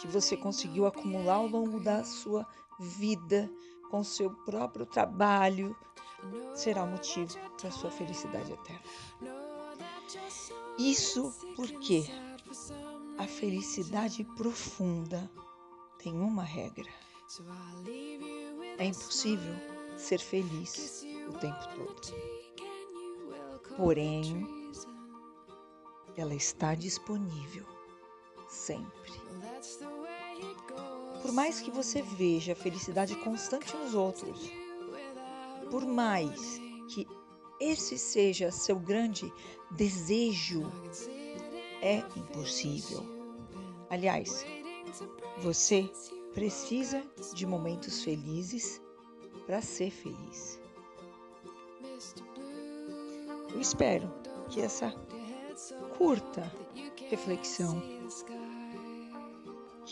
que 0.00 0.06
você 0.06 0.36
conseguiu 0.36 0.86
acumular 0.86 1.36
ao 1.36 1.46
longo 1.46 1.80
da 1.80 2.04
sua 2.04 2.46
vida 2.78 3.50
com 3.90 4.02
seu 4.02 4.30
próprio 4.30 4.86
trabalho 4.86 5.76
será 6.54 6.84
o 6.84 6.90
motivo 6.90 7.38
para 7.60 7.70
sua 7.70 7.90
felicidade 7.90 8.52
eterna. 8.52 8.82
Isso 10.78 11.32
porque 11.54 12.04
a 13.18 13.26
felicidade 13.26 14.24
profunda 14.36 15.30
tem 15.98 16.14
uma 16.14 16.42
regra. 16.42 16.90
É 18.78 18.86
impossível 18.86 19.54
ser 19.96 20.18
feliz 20.18 21.04
o 21.28 21.32
tempo 21.38 21.60
todo. 21.76 22.14
Porém, 23.76 24.46
ela 26.16 26.34
está 26.34 26.74
disponível 26.74 27.73
sempre. 28.54 29.12
Por 31.20 31.32
mais 31.32 31.60
que 31.60 31.70
você 31.70 32.02
veja 32.02 32.52
a 32.52 32.56
felicidade 32.56 33.14
constante 33.16 33.74
nos 33.76 33.94
outros, 33.94 34.50
por 35.70 35.84
mais 35.86 36.60
que 36.88 37.06
esse 37.60 37.98
seja 37.98 38.50
seu 38.50 38.78
grande 38.78 39.32
desejo, 39.70 40.62
é 41.80 41.98
impossível. 42.16 43.04
Aliás, 43.90 44.44
você 45.38 45.90
precisa 46.32 47.02
de 47.34 47.46
momentos 47.46 48.02
felizes 48.02 48.80
para 49.46 49.62
ser 49.62 49.90
feliz. 49.90 50.60
Eu 53.52 53.60
espero 53.60 54.12
que 54.48 54.60
essa 54.60 54.90
curta 55.96 56.50
reflexão, 57.08 57.80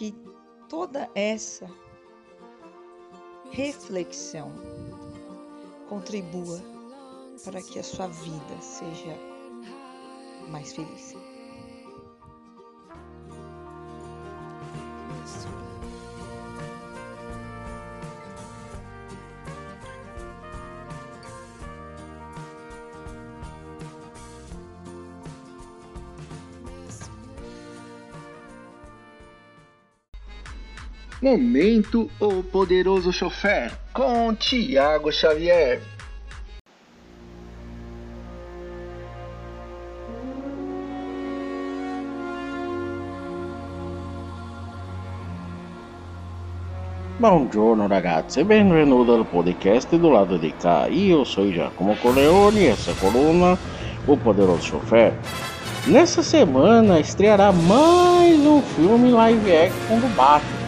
que 0.02 0.12
toda 0.68 1.08
essa 1.14 1.70
reflexão 3.52 4.50
contribua 5.88 6.60
para 7.44 7.62
que 7.62 7.78
a 7.78 7.84
sua 7.84 8.08
vida 8.08 8.60
seja 8.60 9.16
mais 10.48 10.72
feliz. 10.72 11.14
Momento 31.22 32.10
O 32.18 32.42
Poderoso 32.42 33.12
Chofer 33.12 33.70
com 33.92 34.34
Tiago 34.34 35.08
Xavier. 35.12 35.80
Buongiorno 47.20 47.86
ragazzi, 47.86 48.42
benvenuti 48.42 49.10
al 49.12 49.24
podcast 49.24 49.96
do 49.96 50.08
lado 50.08 50.36
di 50.36 50.52
cá. 50.56 50.88
Io 50.88 51.22
sono 51.22 51.52
Giacomo 51.52 51.94
Corleone 52.02 52.62
e 52.62 52.66
essa 52.66 52.92
coluna 52.94 53.56
O 54.06 54.16
Poderoso 54.16 54.62
Chofer. 54.62 55.16
Nessa 55.86 56.20
semana 56.20 56.98
estreará 56.98 57.52
mais 57.52 58.40
um 58.40 58.60
filme 58.60 59.12
live 59.12 59.56
action 59.56 60.00
do 60.00 60.08
Batman. 60.16 60.61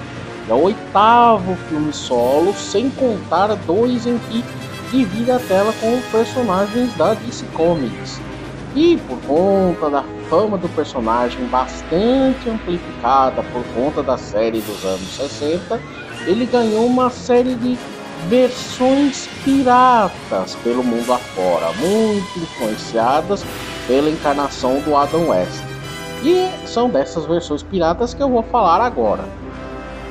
É 0.49 0.53
o 0.53 0.63
oitavo 0.63 1.57
filme 1.69 1.93
solo, 1.93 2.53
sem 2.53 2.91
contar 2.91 3.55
dois 3.67 4.07
em 4.07 4.19
que 4.19 4.45
divide 4.91 5.31
a 5.31 5.39
tela 5.39 5.73
com 5.81 6.01
personagens 6.11 6.95
da 6.95 7.15
DC 7.15 7.47
Comics. 7.55 8.21
E 8.77 8.97
por 9.09 9.19
conta 9.23 9.89
da 9.89 10.05
fama 10.29 10.59
do 10.59 10.69
personagem 10.71 11.47
bastante 11.47 12.51
amplificada 12.51 13.43
por 13.45 13.65
conta 13.75 14.03
da 14.03 14.19
série 14.19 14.61
dos 14.61 14.85
anos 14.85 15.17
60, 15.17 15.81
ele 16.27 16.45
ganhou 16.45 16.85
uma 16.87 17.09
série 17.09 17.55
de 17.55 17.79
versões 18.29 19.29
piratas 19.45 20.57
pelo 20.57 20.83
mundo 20.83 21.13
afora, 21.13 21.73
muito 21.75 22.39
influenciadas 22.39 23.45
pela 23.87 24.11
encarnação 24.11 24.81
do 24.81 24.97
Adam 24.97 25.29
West. 25.29 25.63
E 26.23 26.49
são 26.67 26.89
dessas 26.89 27.27
versões 27.27 27.63
piratas 27.63 28.15
que 28.15 28.23
eu 28.23 28.31
vou 28.31 28.43
falar 28.43 28.81
agora. 28.81 29.25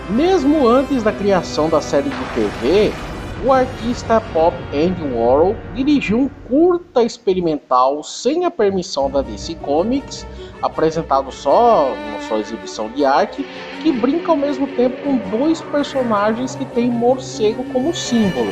Mesmo 0.10 0.68
antes 0.68 1.02
da 1.02 1.14
criação 1.14 1.70
da 1.70 1.80
série 1.80 2.10
de 2.10 2.26
TV, 2.36 2.92
o 3.46 3.54
artista 3.54 4.20
pop 4.20 4.54
Andy 4.74 5.02
Warhol 5.02 5.56
dirigiu 5.74 6.20
um 6.20 6.30
curta 6.50 7.04
experimental 7.04 8.04
sem 8.04 8.44
a 8.44 8.52
permissão 8.52 9.10
da 9.10 9.22
DC 9.22 9.56
Comics, 9.56 10.28
apresentado 10.62 11.32
só 11.32 11.96
na 12.12 12.20
sua 12.28 12.40
exibição 12.40 12.90
de 12.90 13.06
arte, 13.06 13.46
que 13.82 13.94
brinca 13.94 14.32
ao 14.32 14.38
mesmo 14.38 14.68
tempo 14.68 15.02
com 15.04 15.18
dois 15.38 15.62
personagens 15.62 16.54
que 16.54 16.66
têm 16.66 16.90
morcego 16.90 17.64
como 17.72 17.94
símbolo, 17.94 18.52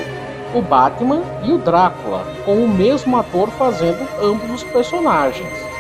o 0.53 0.62
Batman 0.62 1.22
e 1.43 1.51
o 1.51 1.58
Drácula, 1.58 2.25
com 2.46 2.63
o 2.63 2.67
mesmo 2.67 3.17
ator 3.17 3.50
fazendo 3.51 4.08
ambos 4.22 4.50
os 4.50 4.63
personagens. 4.63 5.71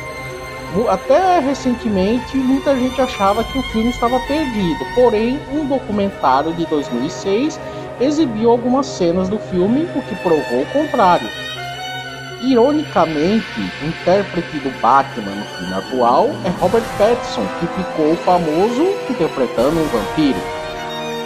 Até 0.89 1.39
recentemente, 1.39 2.37
muita 2.37 2.75
gente 2.77 3.01
achava 3.01 3.43
que 3.43 3.59
o 3.59 3.63
filme 3.63 3.89
estava 3.89 4.17
perdido, 4.21 4.85
porém, 4.95 5.37
um 5.51 5.65
documentário 5.65 6.53
de 6.53 6.65
2006 6.65 7.59
exibiu 7.99 8.49
algumas 8.49 8.85
cenas 8.85 9.27
do 9.27 9.37
filme, 9.37 9.83
o 9.93 10.01
que 10.01 10.15
provou 10.23 10.61
o 10.61 10.65
contrário. 10.67 11.27
Ironicamente, 12.41 13.45
o 13.81 13.85
intérprete 13.85 14.57
do 14.59 14.71
Batman 14.81 15.35
no 15.35 15.45
filme 15.45 15.73
atual 15.73 16.29
é 16.45 16.49
Robert 16.61 16.83
Pattinson, 16.97 17.45
que 17.59 17.67
ficou 17.67 18.15
famoso 18.17 18.83
interpretando 19.09 19.77
um 19.77 19.87
vampiro. 19.87 20.39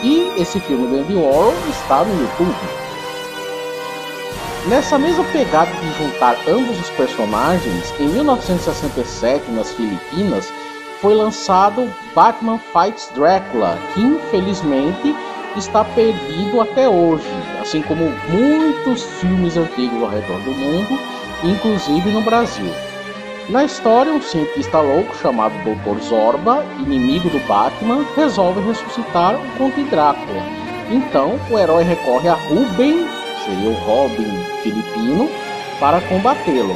E 0.03 0.41
esse 0.41 0.59
filme 0.59 0.87
do 0.87 1.01
Andy 1.01 1.15
Warhol 1.15 1.53
está 1.69 2.03
no 2.03 2.19
YouTube. 2.19 2.84
Nessa 4.67 4.97
mesma 4.97 5.23
pegada 5.25 5.69
de 5.79 5.93
juntar 5.93 6.35
ambos 6.47 6.79
os 6.79 6.89
personagens, 6.91 7.93
em 7.99 8.07
1967, 8.07 9.51
nas 9.51 9.71
Filipinas, 9.71 10.51
foi 10.99 11.13
lançado 11.13 11.87
Batman 12.15 12.59
Fights 12.73 13.11
Drácula, 13.13 13.77
que 13.93 14.01
infelizmente 14.01 15.15
está 15.55 15.85
perdido 15.85 16.59
até 16.61 16.89
hoje, 16.89 17.29
assim 17.61 17.83
como 17.83 18.11
muitos 18.27 19.03
filmes 19.19 19.55
antigos 19.55 20.01
ao 20.01 20.09
redor 20.09 20.39
do 20.39 20.51
mundo, 20.51 20.99
inclusive 21.43 22.09
no 22.09 22.21
Brasil. 22.21 22.73
Na 23.49 23.63
história, 23.65 24.11
um 24.11 24.21
cientista 24.21 24.79
louco 24.79 25.15
chamado 25.17 25.53
Dr. 25.59 26.01
Zorba, 26.01 26.65
inimigo 26.79 27.29
do 27.29 27.39
Batman, 27.47 28.03
resolve 28.15 28.61
ressuscitar 28.61 29.35
o 29.35 29.57
Conde 29.59 29.83
Drácula. 29.83 30.41
Então, 30.89 31.39
o 31.51 31.59
herói 31.59 31.83
recorre 31.83 32.29
a 32.29 32.33
Ruben 32.33 33.07
seria 33.45 33.69
o 33.69 33.73
Robin 33.85 34.27
filipino, 34.61 35.29
para 35.79 36.01
combatê-lo. 36.01 36.75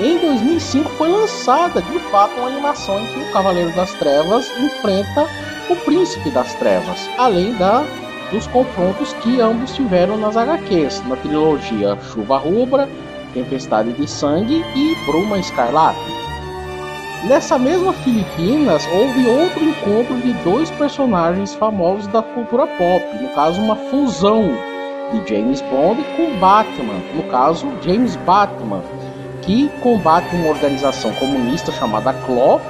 Em 0.00 0.18
2005 0.18 0.88
foi 0.90 1.08
lançada 1.08 1.82
de 1.82 1.98
fato 2.10 2.32
uma 2.38 2.48
animação 2.48 3.00
em 3.00 3.06
que 3.06 3.18
o 3.18 3.32
Cavaleiro 3.32 3.74
das 3.74 3.92
Trevas 3.94 4.48
enfrenta 4.58 5.26
o 5.68 5.76
Príncipe 5.76 6.30
das 6.30 6.54
Trevas, 6.54 7.08
além 7.18 7.52
da, 7.54 7.84
dos 8.30 8.46
confrontos 8.46 9.12
que 9.14 9.40
ambos 9.40 9.74
tiveram 9.74 10.16
nas 10.16 10.36
HQs, 10.36 11.02
na 11.08 11.16
trilogia 11.16 11.98
Chuva 12.12 12.38
Rubra, 12.38 12.88
Tempestade 13.34 13.92
de 13.92 14.08
Sangue 14.08 14.64
e 14.74 14.94
Bruma 15.06 15.38
Escarlate. 15.38 15.98
Nessa 17.24 17.58
mesma 17.58 17.92
Filipinas, 17.92 18.86
houve 18.94 19.26
outro 19.26 19.64
encontro 19.64 20.16
de 20.20 20.32
dois 20.44 20.70
personagens 20.70 21.54
famosos 21.54 22.06
da 22.06 22.22
cultura 22.22 22.66
pop, 22.66 23.04
no 23.20 23.28
caso, 23.30 23.60
uma 23.60 23.74
fusão 23.74 24.56
de 25.12 25.28
James 25.28 25.60
Bond 25.62 26.02
com 26.16 26.38
Batman, 26.38 27.00
no 27.14 27.22
caso 27.24 27.66
James 27.82 28.16
Batman, 28.16 28.82
que 29.42 29.68
combate 29.80 30.34
uma 30.36 30.50
organização 30.50 31.12
comunista 31.14 31.72
chamada 31.72 32.12
CLO, 32.12 32.60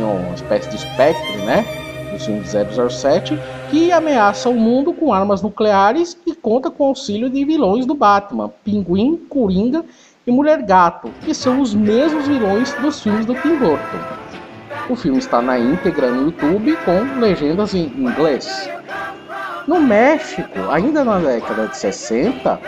é 0.00 0.04
uma 0.04 0.34
espécie 0.34 0.68
de 0.70 0.76
espectro, 0.76 1.44
né, 1.44 1.64
do 2.12 2.18
filme 2.18 2.42
007, 2.44 3.38
que 3.70 3.92
ameaça 3.92 4.48
o 4.48 4.54
mundo 4.54 4.92
com 4.92 5.12
armas 5.12 5.42
nucleares 5.42 6.16
e 6.26 6.34
conta 6.34 6.70
com 6.70 6.84
o 6.84 6.88
auxílio 6.88 7.30
de 7.30 7.44
vilões 7.44 7.86
do 7.86 7.94
Batman, 7.94 8.52
Pinguim, 8.64 9.16
Coringa 9.28 9.84
e 10.26 10.30
Mulher 10.30 10.62
Gato, 10.62 11.10
que 11.24 11.34
são 11.34 11.60
os 11.60 11.74
mesmos 11.74 12.26
vilões 12.26 12.72
dos 12.74 13.00
filmes 13.02 13.26
do 13.26 13.34
Tim 13.34 13.56
Burton. 13.56 14.24
O 14.88 14.96
filme 14.96 15.18
está 15.18 15.40
na 15.40 15.58
íntegra 15.58 16.10
no 16.10 16.24
YouTube 16.24 16.76
com 16.84 17.20
legendas 17.20 17.74
em 17.74 17.86
inglês. 17.86 18.68
No 19.66 19.80
México, 19.80 20.70
ainda 20.70 21.02
na 21.02 21.18
década 21.18 21.68
de 21.68 21.78
60, 21.78 22.60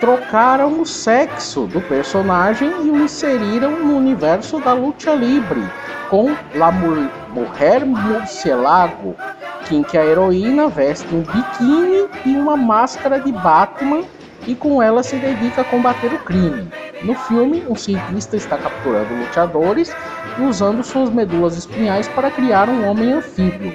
trocaram 0.00 0.80
o 0.80 0.86
sexo 0.86 1.66
do 1.68 1.80
personagem 1.80 2.68
e 2.68 2.90
o 2.90 3.04
inseriram 3.04 3.70
no 3.78 3.96
universo 3.96 4.58
da 4.58 4.72
luta 4.72 5.12
livre 5.12 5.62
com 6.10 6.34
La 6.56 6.72
Mujer 6.72 7.86
Murcielago, 7.86 9.14
em 9.70 9.84
que 9.84 9.96
a 9.96 10.04
heroína 10.04 10.68
veste 10.68 11.06
um 11.14 11.20
biquíni 11.20 12.08
e 12.26 12.36
uma 12.36 12.56
máscara 12.56 13.20
de 13.20 13.30
Batman 13.30 14.02
e 14.44 14.56
com 14.56 14.82
ela 14.82 15.04
se 15.04 15.14
dedica 15.16 15.60
a 15.60 15.64
combater 15.64 16.12
o 16.12 16.18
crime. 16.18 16.68
No 17.02 17.14
filme, 17.14 17.62
um 17.68 17.76
cientista 17.76 18.36
está 18.36 18.58
capturando 18.58 19.14
lutadores 19.14 19.94
e 20.36 20.42
usando 20.42 20.82
suas 20.82 21.10
medulas 21.10 21.56
espinhais 21.56 22.08
para 22.08 22.30
criar 22.30 22.68
um 22.68 22.88
homem 22.88 23.12
anfíbio. 23.12 23.72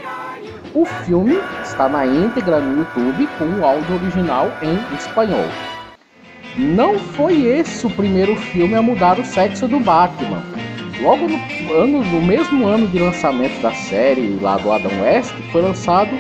O 0.74 0.86
filme 0.86 1.40
está 1.74 1.90
na 1.90 2.06
íntegra 2.06 2.60
no 2.60 2.80
YouTube 2.80 3.28
com 3.40 3.46
o 3.46 3.66
áudio 3.66 3.96
original 3.96 4.52
em 4.62 4.96
espanhol. 4.96 5.46
Não 6.56 7.00
foi 7.00 7.46
esse 7.48 7.86
o 7.88 7.90
primeiro 7.90 8.36
filme 8.36 8.76
a 8.76 8.82
mudar 8.82 9.20
o 9.20 9.26
sexo 9.26 9.68
do 9.68 9.80
Batman. 9.80 10.44
Logo 11.02 11.28
no, 11.28 11.74
ano, 11.74 12.04
no 12.04 12.22
mesmo 12.22 12.68
ano 12.68 12.88
de 12.88 13.00
lançamento 13.00 13.60
da 13.60 13.74
série 13.74 14.38
lá 14.40 14.58
do 14.58 14.72
Adam 14.72 15.02
West, 15.02 15.34
foi 15.52 15.64
lançado 15.64 16.12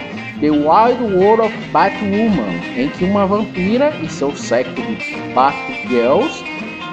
The 0.42 0.50
Wild 0.50 1.16
World 1.16 1.44
of 1.44 1.56
Batwoman, 1.72 2.60
em 2.76 2.90
que 2.90 3.06
uma 3.06 3.28
vampira 3.28 3.94
e 4.02 4.10
seu 4.10 4.36
séquito 4.36 4.82
de 4.82 5.16
Batgirls 5.36 6.44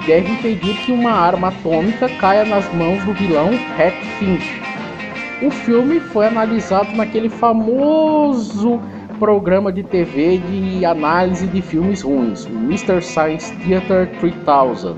devem 0.05 0.33
impedir 0.33 0.77
que 0.85 0.91
uma 0.91 1.11
arma 1.11 1.47
atômica 1.47 2.07
caia 2.19 2.45
nas 2.45 2.71
mãos 2.75 3.03
do 3.05 3.13
vilão 3.13 3.49
Hat 3.77 3.95
Finch. 4.19 4.70
O 5.41 5.49
filme 5.49 5.99
foi 5.99 6.27
analisado 6.27 6.95
naquele 6.95 7.27
famoso 7.27 8.79
programa 9.17 9.71
de 9.71 9.81
TV 9.81 10.37
de 10.37 10.85
análise 10.85 11.47
de 11.47 11.63
filmes 11.63 12.03
ruins, 12.03 12.45
o 12.45 12.49
Mr. 12.49 13.01
Science 13.01 13.55
Theater 13.57 14.07
3000. 14.19 14.97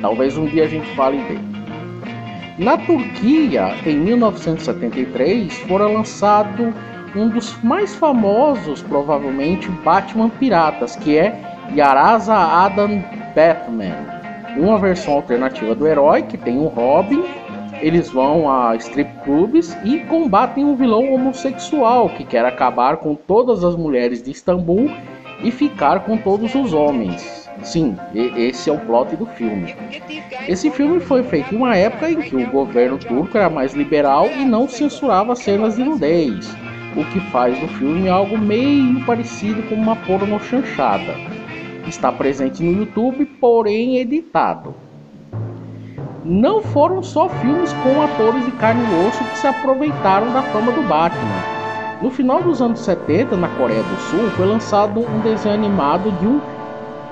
Talvez 0.00 0.36
um 0.36 0.46
dia 0.46 0.64
a 0.64 0.68
gente 0.68 0.88
fale 0.94 1.18
dele. 1.24 1.40
Na 2.56 2.76
Turquia, 2.76 3.74
em 3.84 3.96
1973, 3.96 5.58
fora 5.60 5.86
lançado 5.86 6.72
um 7.16 7.28
dos 7.28 7.56
mais 7.62 7.96
famosos, 7.96 8.80
provavelmente, 8.82 9.68
Batman 9.84 10.28
Piratas, 10.28 10.94
que 10.94 11.18
é 11.18 11.40
Yaraza 11.74 12.34
Adam 12.34 13.02
Batman, 13.34 13.96
uma 14.56 14.78
versão 14.78 15.14
alternativa 15.14 15.74
do 15.74 15.86
herói 15.86 16.22
que 16.22 16.36
tem 16.36 16.58
um 16.58 16.68
Robin 16.68 17.24
eles 17.80 18.10
vão 18.10 18.50
a 18.50 18.74
strip 18.76 19.10
clubs 19.24 19.76
e 19.84 20.00
combatem 20.00 20.64
um 20.64 20.74
vilão 20.74 21.12
homossexual 21.12 22.08
que 22.10 22.24
quer 22.24 22.44
acabar 22.44 22.96
com 22.98 23.14
todas 23.14 23.64
as 23.64 23.76
mulheres 23.76 24.22
de 24.22 24.30
Istambul 24.30 24.90
e 25.42 25.50
ficar 25.50 26.00
com 26.00 26.16
todos 26.16 26.54
os 26.54 26.72
homens. 26.72 27.48
Sim, 27.62 27.96
esse 28.14 28.70
é 28.70 28.72
o 28.72 28.78
plot 28.78 29.16
do 29.16 29.26
filme. 29.26 29.74
Esse 30.48 30.70
filme 30.70 31.00
foi 31.00 31.22
feito 31.22 31.54
em 31.54 31.58
uma 31.58 31.76
época 31.76 32.10
em 32.10 32.20
que 32.20 32.36
o 32.36 32.50
governo 32.50 32.98
turco 32.98 33.36
era 33.36 33.50
mais 33.50 33.74
liberal 33.74 34.28
e 34.28 34.44
não 34.44 34.68
censurava 34.68 35.34
cenas 35.34 35.76
de 35.76 35.84
nudez, 35.84 36.54
o 36.96 37.04
que 37.12 37.20
faz 37.30 37.58
do 37.58 37.68
filme 37.68 38.08
algo 38.08 38.38
meio 38.38 39.04
parecido 39.04 39.62
com 39.64 39.74
uma 39.74 39.96
porno 39.96 40.38
chanchada. 40.40 41.14
Está 41.86 42.12
presente 42.12 42.62
no 42.62 42.80
YouTube, 42.80 43.24
porém 43.40 43.98
editado 43.98 44.87
não 46.28 46.62
foram 46.62 47.02
só 47.02 47.26
filmes 47.26 47.72
com 47.82 48.02
atores 48.02 48.44
de 48.44 48.50
carne 48.52 48.82
e 48.82 49.08
osso 49.08 49.24
que 49.24 49.38
se 49.38 49.46
aproveitaram 49.46 50.30
da 50.30 50.42
fama 50.42 50.70
do 50.72 50.82
Batman. 50.82 51.42
No 52.02 52.10
final 52.10 52.42
dos 52.42 52.60
anos 52.60 52.80
70, 52.80 53.34
na 53.34 53.48
Coreia 53.48 53.82
do 53.82 53.96
Sul, 54.02 54.30
foi 54.36 54.46
lançado 54.46 55.00
um 55.00 55.20
desenho 55.20 55.54
animado 55.54 56.12
de 56.12 56.26
um 56.26 56.38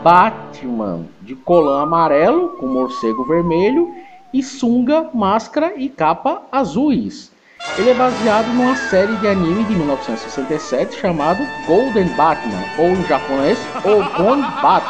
Batman 0.04 1.00
de 1.22 1.34
colã 1.34 1.82
amarelo 1.82 2.50
com 2.60 2.66
morcego 2.66 3.24
vermelho 3.24 3.90
e 4.34 4.42
sunga, 4.42 5.08
máscara 5.14 5.72
e 5.76 5.88
capa 5.88 6.42
azuis. 6.52 7.32
Ele 7.78 7.90
é 7.90 7.94
baseado 7.94 8.48
numa 8.48 8.76
série 8.76 9.16
de 9.16 9.26
anime 9.26 9.64
de 9.64 9.74
1967 9.74 11.00
chamado 11.00 11.42
Golden 11.66 12.06
Batman, 12.16 12.62
ou 12.78 12.90
em 12.90 13.02
japonês, 13.06 13.58
Ogon 13.78 14.42
Bat, 14.62 14.86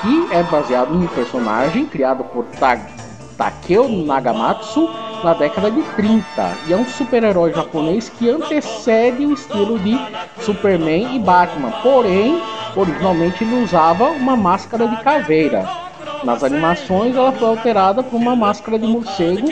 que 0.00 0.32
é 0.32 0.42
baseado 0.44 0.94
em 0.94 1.04
um 1.04 1.08
personagem 1.08 1.84
criado 1.84 2.24
por 2.24 2.44
Tag 2.58 3.03
Takeo 3.36 3.88
Nagamatsu 3.88 4.88
na 5.22 5.34
década 5.34 5.70
de 5.70 5.82
30 5.82 6.24
e 6.66 6.72
é 6.72 6.76
um 6.76 6.86
super-herói 6.86 7.52
japonês 7.52 8.08
que 8.10 8.28
antecede 8.28 9.24
o 9.24 9.32
estilo 9.32 9.78
de 9.78 9.98
Superman 10.40 11.16
e 11.16 11.18
Batman, 11.18 11.70
porém, 11.82 12.40
originalmente 12.76 13.42
ele 13.42 13.62
usava 13.62 14.10
uma 14.10 14.36
máscara 14.36 14.86
de 14.86 15.02
caveira. 15.02 15.66
Nas 16.22 16.44
animações 16.44 17.16
ela 17.16 17.32
foi 17.32 17.48
alterada 17.48 18.02
por 18.02 18.16
uma 18.16 18.36
máscara 18.36 18.78
de 18.78 18.86
morcego 18.86 19.48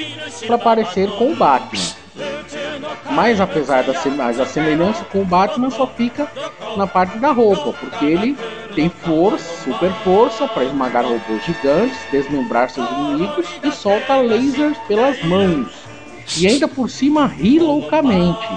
para 0.46 0.58
parecer 0.58 1.10
com 1.16 1.32
o 1.32 1.36
Batman. 1.36 2.02
Mas 3.10 3.40
apesar 3.40 3.82
da, 3.84 3.94
semelhança 4.46 5.04
com 5.04 5.20
o 5.20 5.24
Batman 5.24 5.70
só 5.70 5.86
fica 5.86 6.26
na 6.76 6.86
parte 6.86 7.18
da 7.18 7.30
roupa, 7.30 7.72
porque 7.78 8.04
ele 8.04 8.36
tem 8.74 8.88
força, 8.88 9.64
super 9.64 9.92
força 10.04 10.48
para 10.48 10.64
esmagar 10.64 11.04
robôs 11.04 11.44
gigantes, 11.44 11.98
desmembrar 12.10 12.70
seus 12.70 12.88
inimigos 12.90 13.46
e 13.62 13.70
solta 13.70 14.16
lasers 14.16 14.78
pelas 14.88 15.22
mãos. 15.24 15.68
E 16.36 16.46
ainda 16.46 16.66
por 16.66 16.88
cima 16.88 17.26
ri 17.26 17.58
loucamente. 17.58 18.48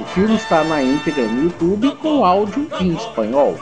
O 0.00 0.04
filme 0.06 0.34
está 0.34 0.64
na 0.64 0.82
íntegra 0.82 1.24
no 1.26 1.44
YouTube 1.44 1.94
com 1.96 2.24
áudio 2.24 2.68
em 2.80 2.92
espanhol. 2.94 3.56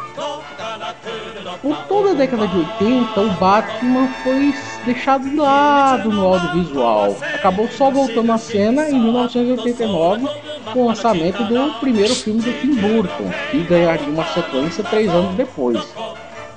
Por 1.60 1.76
toda 1.88 2.12
a 2.12 2.14
década 2.14 2.46
de 2.48 2.56
80, 2.56 3.20
o 3.20 3.30
Batman 3.32 4.08
foi 4.22 4.54
deixado 4.84 5.28
de 5.28 5.36
lado 5.36 6.10
no 6.10 6.26
audiovisual. 6.26 7.16
Acabou 7.34 7.68
só 7.68 7.90
voltando 7.90 8.32
à 8.32 8.38
cena 8.38 8.88
em 8.88 8.98
1989 8.98 10.26
com 10.72 10.82
o 10.82 10.86
lançamento 10.86 11.42
do 11.44 11.78
primeiro 11.80 12.14
filme 12.14 12.40
do 12.40 12.52
Tim 12.60 12.74
Burton, 12.74 13.30
que 13.50 13.62
ganharia 13.64 14.08
uma 14.08 14.24
sequência 14.26 14.84
três 14.84 15.10
anos 15.10 15.34
depois. 15.34 15.80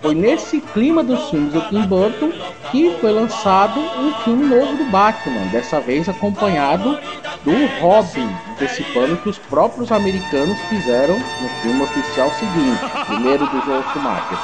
Foi 0.01 0.13
nesse 0.13 0.59
clima 0.59 1.01
dos 1.01 1.29
filmes 1.29 1.53
do 1.53 1.61
Tim 1.69 1.81
Burton 1.83 2.31
que 2.71 2.91
foi 2.99 3.11
lançado 3.11 3.79
um 3.79 4.13
filme 4.23 4.47
novo 4.47 4.75
do 4.75 4.85
Batman, 4.85 5.47
dessa 5.51 5.79
vez 5.79 6.09
acompanhado 6.09 6.97
do 7.43 7.79
Robin, 7.79 8.29
antecipando 8.51 9.17
que 9.17 9.29
os 9.29 9.37
próprios 9.37 9.91
americanos 9.91 10.59
fizeram 10.69 11.15
no 11.15 11.49
filme 11.61 11.83
oficial 11.83 12.29
seguinte, 12.31 13.05
primeiro 13.05 13.45
do 13.45 13.61
Joel 13.65 13.83
Schumacher. 13.93 14.37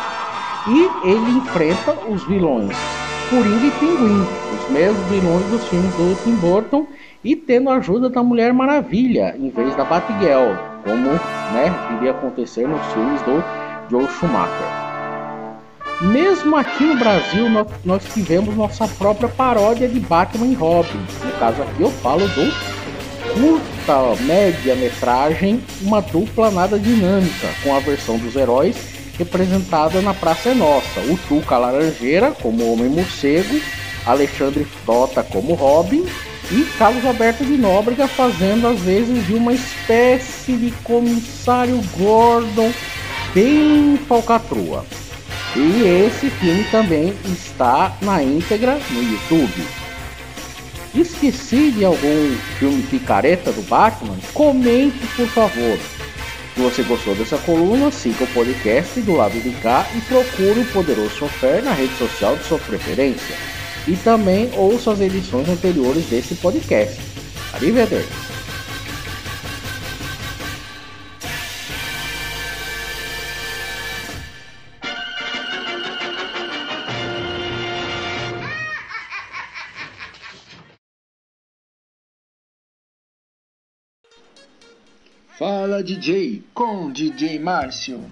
E 0.67 1.09
ele 1.09 1.31
enfrenta 1.31 1.93
os 2.07 2.23
vilões 2.25 2.77
Coringa 3.29 3.67
e 3.67 3.71
Pinguim, 3.71 4.27
os 4.55 4.71
mesmos 4.71 5.05
vilões 5.07 5.45
dos 5.51 5.63
filmes 5.67 5.93
do 5.93 6.23
Tim 6.23 6.33
Burton, 6.37 6.87
e 7.23 7.35
tendo 7.35 7.69
a 7.69 7.75
ajuda 7.75 8.09
da 8.09 8.23
Mulher 8.23 8.51
Maravilha 8.53 9.35
em 9.37 9.51
vez 9.51 9.75
da 9.75 9.85
Batgirl, 9.85 10.55
como 10.83 11.11
né, 11.11 11.71
iria 11.97 12.09
acontecer 12.09 12.67
nos 12.67 12.83
filmes 12.87 13.21
do 13.21 13.43
Joe 13.87 14.07
Schumacher. 14.07 14.67
Mesmo 16.01 16.55
aqui 16.55 16.85
no 16.85 16.97
Brasil, 16.97 17.47
nós, 17.49 17.67
nós 17.85 18.03
tivemos 18.11 18.55
nossa 18.55 18.87
própria 18.87 19.29
paródia 19.29 19.87
de 19.87 19.99
Batman 19.99 20.47
e 20.47 20.55
Robin. 20.55 20.99
No 21.23 21.31
caso 21.33 21.61
aqui 21.61 21.83
eu 21.83 21.91
falo 21.91 22.27
do 22.29 22.51
curta 23.35 24.23
média 24.23 24.75
metragem, 24.75 25.61
uma 25.83 26.01
dupla 26.01 26.49
nada 26.49 26.79
dinâmica, 26.79 27.47
com 27.61 27.75
a 27.75 27.79
versão 27.79 28.17
dos 28.17 28.35
heróis 28.35 28.88
representada 29.19 30.01
na 30.01 30.13
Praça 30.13 30.49
é 30.49 30.53
Nossa. 30.53 31.01
O 31.01 31.17
Tuca 31.27 31.57
Laranjeira 31.57 32.31
como 32.31 32.71
Homem 32.71 32.89
Morcego, 32.89 33.59
Alexandre 34.05 34.63
Frota 34.63 35.21
como 35.21 35.53
Robin 35.53 36.05
e 36.49 36.63
Carlos 36.79 37.05
Alberto 37.05 37.43
de 37.43 37.57
Nóbrega 37.57 38.07
fazendo 38.07 38.65
às 38.65 38.79
vezes 38.79 39.27
de 39.27 39.33
uma 39.33 39.53
espécie 39.53 40.53
de 40.53 40.71
comissário 40.83 41.79
Gordon 41.97 42.71
bem 43.35 43.99
falcatrua. 44.07 44.85
E 45.55 46.05
esse 46.05 46.29
filme 46.29 46.63
também 46.71 47.13
está 47.25 47.95
na 48.01 48.23
íntegra 48.23 48.79
no 48.91 49.03
YouTube. 49.03 49.67
Esqueci 50.95 51.71
de 51.71 51.83
algum 51.83 52.35
filme 52.57 52.81
picareta 52.83 53.51
do 53.51 53.61
Batman? 53.63 54.17
Comente 54.33 55.05
por 55.15 55.27
favor. 55.27 55.77
Se 56.59 56.63
você 56.63 56.83
gostou 56.83 57.15
dessa 57.15 57.37
coluna, 57.37 57.89
siga 57.89 58.25
o 58.25 58.33
podcast 58.33 58.99
do 58.99 59.13
lado 59.13 59.39
de 59.39 59.49
cá 59.61 59.89
e 59.95 60.01
procure 60.01 60.59
o 60.59 60.65
Poderoso 60.65 61.15
Chofer 61.15 61.63
na 61.63 61.71
rede 61.71 61.97
social 61.97 62.35
de 62.35 62.43
sua 62.43 62.59
preferência. 62.59 63.33
E 63.87 63.95
também 63.95 64.51
ouça 64.57 64.91
as 64.91 64.99
edições 64.99 65.47
anteriores 65.47 66.03
desse 66.07 66.35
podcast. 66.35 66.99
Arrivederci! 67.53 68.28
Vila 85.79 85.83
DJ 85.83 86.43
com 86.53 86.91
DJ 86.91 87.39
Márcio. 87.39 88.09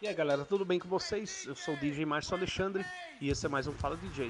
E 0.00 0.06
aí 0.06 0.14
galera, 0.14 0.44
tudo 0.44 0.64
bem 0.64 0.78
com 0.78 0.88
vocês? 0.88 1.46
Eu 1.46 1.54
sou 1.54 1.74
o 1.74 1.76
DJ 1.78 2.04
Márcio 2.04 2.36
Alexandre 2.36 2.84
e 3.20 3.30
esse 3.30 3.46
é 3.46 3.48
mais 3.48 3.66
um 3.66 3.72
Fala 3.72 3.96
DJ. 3.96 4.28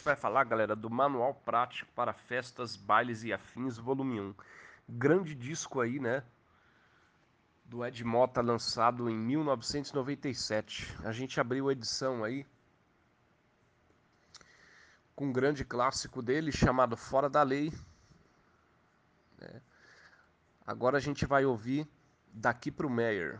gente 0.00 0.04
vai 0.06 0.16
falar, 0.16 0.44
galera, 0.44 0.74
do 0.74 0.88
Manual 0.88 1.34
Prático 1.34 1.92
para 1.94 2.14
Festas, 2.14 2.74
Bailes 2.74 3.22
e 3.22 3.34
Afins, 3.34 3.76
volume 3.76 4.18
1. 4.18 4.34
Grande 4.88 5.34
disco 5.34 5.78
aí, 5.78 6.00
né? 6.00 6.24
Do 7.66 7.84
Ed 7.84 8.02
Mota, 8.02 8.40
lançado 8.40 9.10
em 9.10 9.14
1997. 9.14 10.96
A 11.04 11.12
gente 11.12 11.38
abriu 11.38 11.68
a 11.68 11.72
edição 11.72 12.24
aí 12.24 12.46
com 15.14 15.26
um 15.26 15.32
grande 15.32 15.66
clássico 15.66 16.22
dele 16.22 16.50
chamado 16.50 16.96
Fora 16.96 17.28
da 17.28 17.42
Lei. 17.42 17.70
Né? 19.38 19.60
Agora 20.66 20.96
a 20.96 21.00
gente 21.00 21.26
vai 21.26 21.44
ouvir 21.44 21.86
Daqui 22.32 22.70
para 22.70 22.86
o 22.86 22.90
Meyer. 22.90 23.38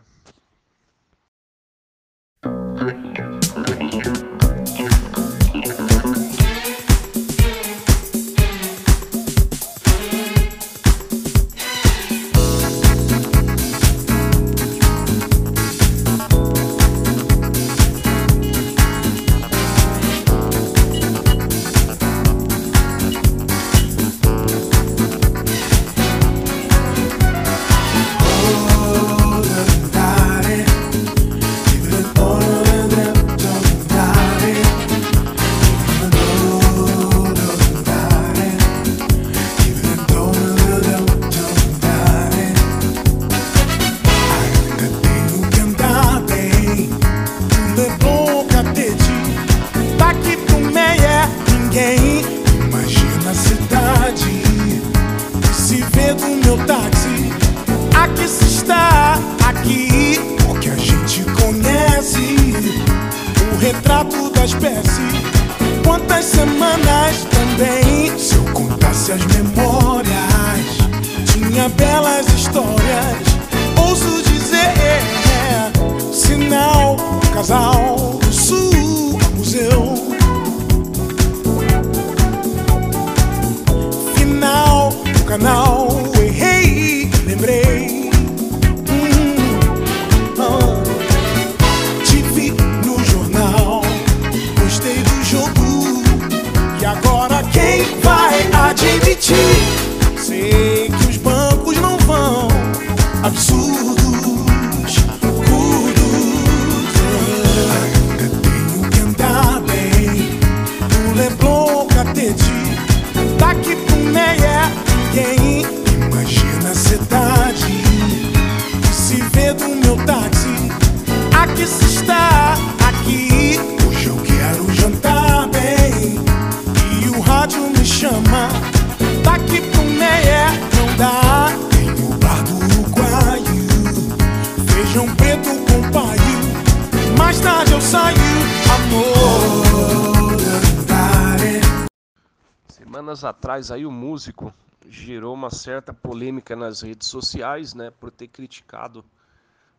atrás 143.24 143.70
aí 143.70 143.84
o 143.86 143.90
músico 143.90 144.52
gerou 144.88 145.34
uma 145.34 145.50
certa 145.50 145.92
polêmica 145.92 146.56
nas 146.56 146.82
redes 146.82 147.08
sociais, 147.08 147.74
né, 147.74 147.90
por 147.90 148.10
ter 148.10 148.28
criticado 148.28 149.04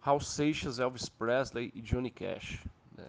Hal 0.01 0.19
Seixas, 0.19 0.80
Elvis 0.80 1.10
Presley 1.10 1.71
e 1.75 1.82
Johnny 1.82 2.10
Cash. 2.10 2.63
Né? 2.97 3.08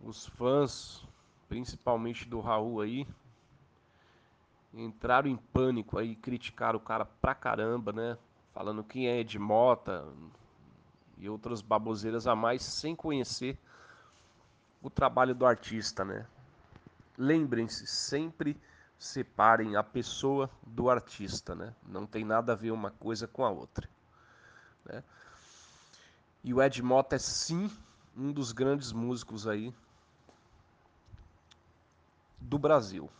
Os 0.00 0.26
fãs, 0.26 1.04
principalmente 1.48 2.28
do 2.28 2.40
Raul 2.40 2.80
aí, 2.80 3.06
entraram 4.72 5.28
em 5.28 5.36
pânico 5.36 5.98
aí, 5.98 6.14
criticaram 6.14 6.78
o 6.78 6.82
cara 6.82 7.04
pra 7.04 7.34
caramba, 7.34 7.92
né? 7.92 8.16
Falando 8.52 8.84
quem 8.84 9.08
é 9.08 9.18
Ed 9.20 9.38
Mota 9.38 10.06
e 11.16 11.28
outras 11.28 11.60
baboseiras 11.60 12.26
a 12.26 12.36
mais, 12.36 12.62
sem 12.62 12.94
conhecer 12.94 13.58
o 14.82 14.88
trabalho 14.88 15.34
do 15.34 15.46
artista, 15.46 16.04
né? 16.04 16.26
Lembrem-se, 17.18 17.84
sempre 17.84 18.56
separem 18.96 19.74
a 19.74 19.82
pessoa 19.82 20.48
do 20.64 20.88
artista, 20.88 21.52
né? 21.52 21.74
Não 21.84 22.06
tem 22.06 22.24
nada 22.24 22.52
a 22.52 22.56
ver 22.56 22.70
uma 22.70 22.92
coisa 22.92 23.26
com 23.26 23.44
a 23.44 23.50
outra. 23.50 23.88
Né? 24.84 25.02
E 26.44 26.54
o 26.54 26.62
Ed 26.62 26.80
Mota 26.80 27.16
é 27.16 27.18
sim 27.18 27.68
um 28.16 28.32
dos 28.32 28.52
grandes 28.52 28.92
músicos 28.92 29.48
aí 29.48 29.74
do 32.40 32.56
Brasil. 32.56 33.10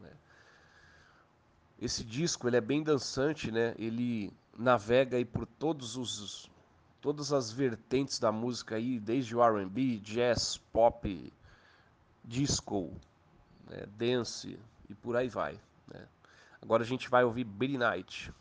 Né? 0.00 0.12
Esse 1.80 2.04
disco 2.04 2.48
ele 2.48 2.56
é 2.56 2.60
bem 2.60 2.84
dançante, 2.84 3.50
né? 3.50 3.74
Ele 3.76 4.32
navega 4.56 5.16
aí 5.16 5.24
por 5.24 5.46
todos 5.46 5.96
os 5.96 6.48
todas 7.00 7.32
as 7.32 7.50
vertentes 7.50 8.18
da 8.18 8.32
música 8.32 8.74
aí, 8.74 8.98
desde 8.98 9.34
o 9.34 9.42
R&B, 9.42 9.98
jazz, 9.98 10.58
pop, 10.72 11.32
disco, 12.24 12.92
né? 13.68 13.84
dance 13.96 14.58
e 14.88 14.94
por 14.94 15.16
aí 15.16 15.28
vai. 15.28 15.58
Né? 15.92 16.06
Agora 16.60 16.82
a 16.82 16.86
gente 16.86 17.08
vai 17.08 17.24
ouvir 17.24 17.44
Billy 17.44 17.78
Night. 17.78 18.32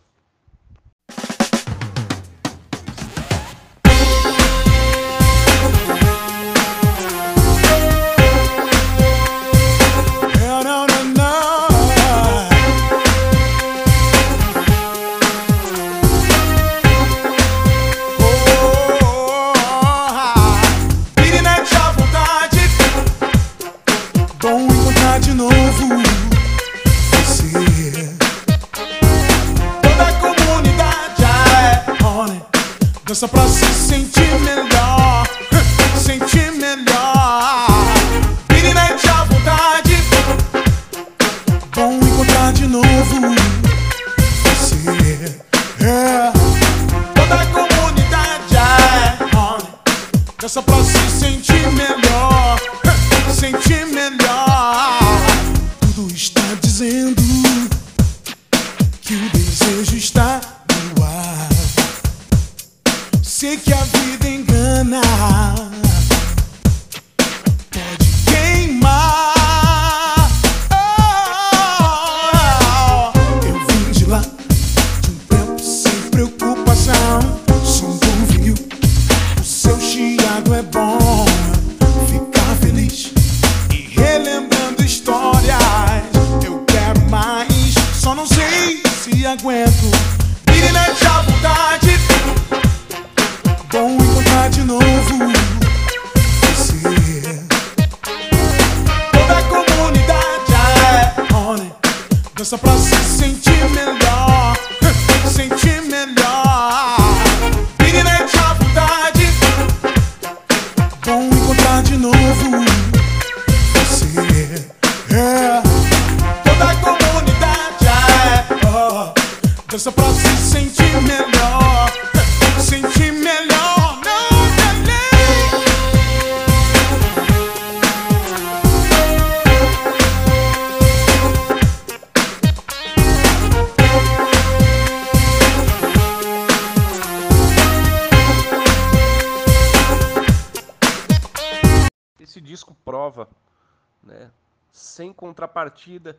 Contrapartida, 145.37 146.17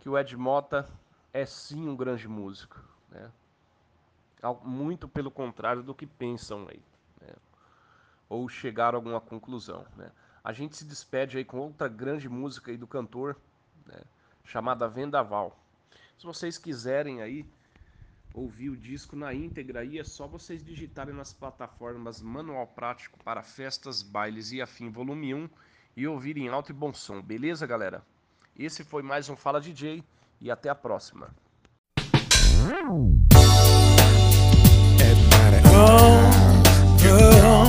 que 0.00 0.08
o 0.08 0.18
Ed 0.18 0.36
Mota 0.36 0.86
é 1.32 1.46
sim 1.46 1.88
um 1.88 1.96
grande 1.96 2.28
músico. 2.28 2.78
Né? 3.10 3.32
Muito 4.62 5.08
pelo 5.08 5.30
contrário 5.30 5.82
do 5.82 5.94
que 5.94 6.06
pensam 6.06 6.68
aí. 6.68 6.82
né? 7.22 7.32
Ou 8.28 8.46
chegaram 8.50 8.96
a 8.96 8.98
alguma 8.98 9.20
conclusão. 9.20 9.86
Né? 9.96 10.12
A 10.44 10.52
gente 10.52 10.76
se 10.76 10.84
despede 10.84 11.38
aí 11.38 11.44
com 11.44 11.58
outra 11.58 11.88
grande 11.88 12.28
música 12.28 12.70
aí 12.70 12.76
do 12.76 12.86
cantor, 12.86 13.34
né, 13.86 14.00
chamada 14.44 14.86
Vendaval. 14.86 15.58
Se 16.18 16.24
vocês 16.24 16.56
quiserem 16.56 17.22
aí 17.22 17.44
ouvir 18.32 18.68
o 18.68 18.76
disco 18.76 19.16
na 19.16 19.32
íntegra 19.34 19.80
aí, 19.80 19.98
é 19.98 20.04
só 20.04 20.26
vocês 20.28 20.62
digitarem 20.62 21.14
nas 21.14 21.32
plataformas 21.32 22.20
Manual 22.20 22.66
Prático 22.66 23.18
para 23.24 23.42
Festas, 23.42 24.02
Bailes 24.02 24.52
e 24.52 24.60
Afim 24.60 24.90
Volume 24.90 25.34
1 25.34 25.48
e 25.96 26.06
ouvirem 26.06 26.48
alto 26.48 26.70
e 26.70 26.74
bom 26.74 26.92
som, 26.92 27.22
beleza, 27.22 27.66
galera? 27.66 28.02
Esse 28.56 28.84
foi 28.84 29.02
mais 29.02 29.30
um 29.30 29.36
Fala 29.36 29.60
DJ 29.60 30.04
e 30.40 30.50
até 30.50 30.68
a 30.68 30.74
próxima. 30.74 31.34
Tá 37.32 37.65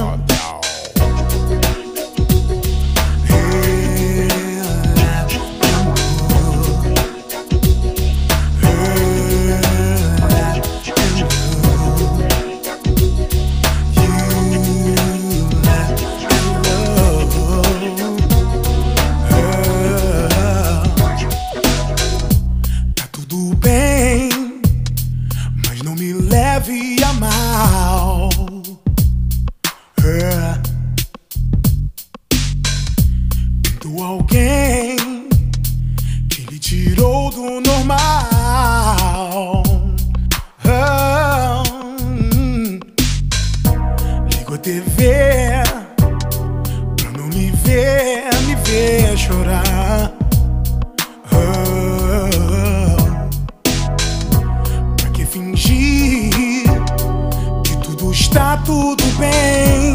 tá 58.37 58.55
tudo 58.63 59.03
bem. 59.17 59.86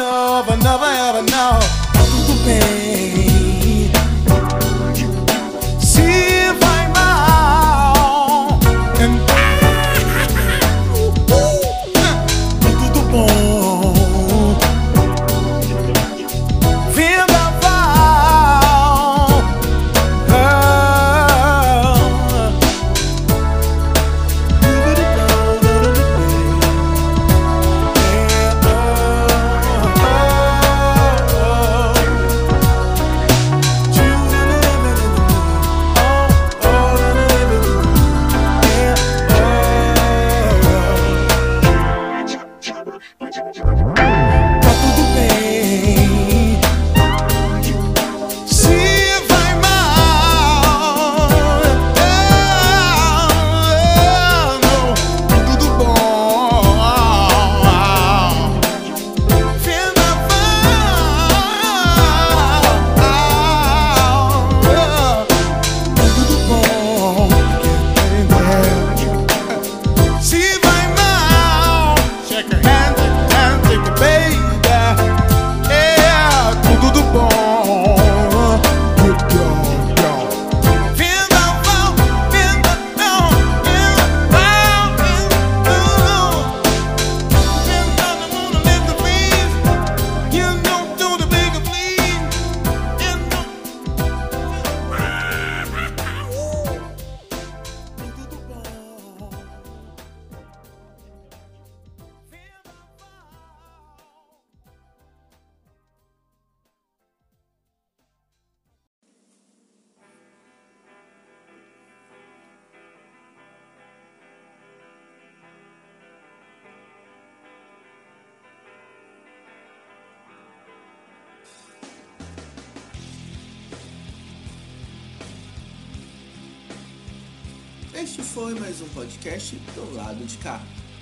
love, 0.00 0.48
I 0.48 0.56
never 0.56 0.84
ever 0.84 1.22
know. 1.30 1.79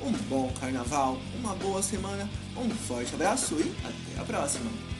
Um 0.01 0.11
bom 0.29 0.53
carnaval, 0.59 1.16
uma 1.38 1.55
boa 1.55 1.81
semana, 1.81 2.29
um 2.57 2.68
forte 2.70 3.14
abraço 3.14 3.55
e 3.55 3.72
até 3.85 4.20
a 4.20 4.24
próxima! 4.24 4.97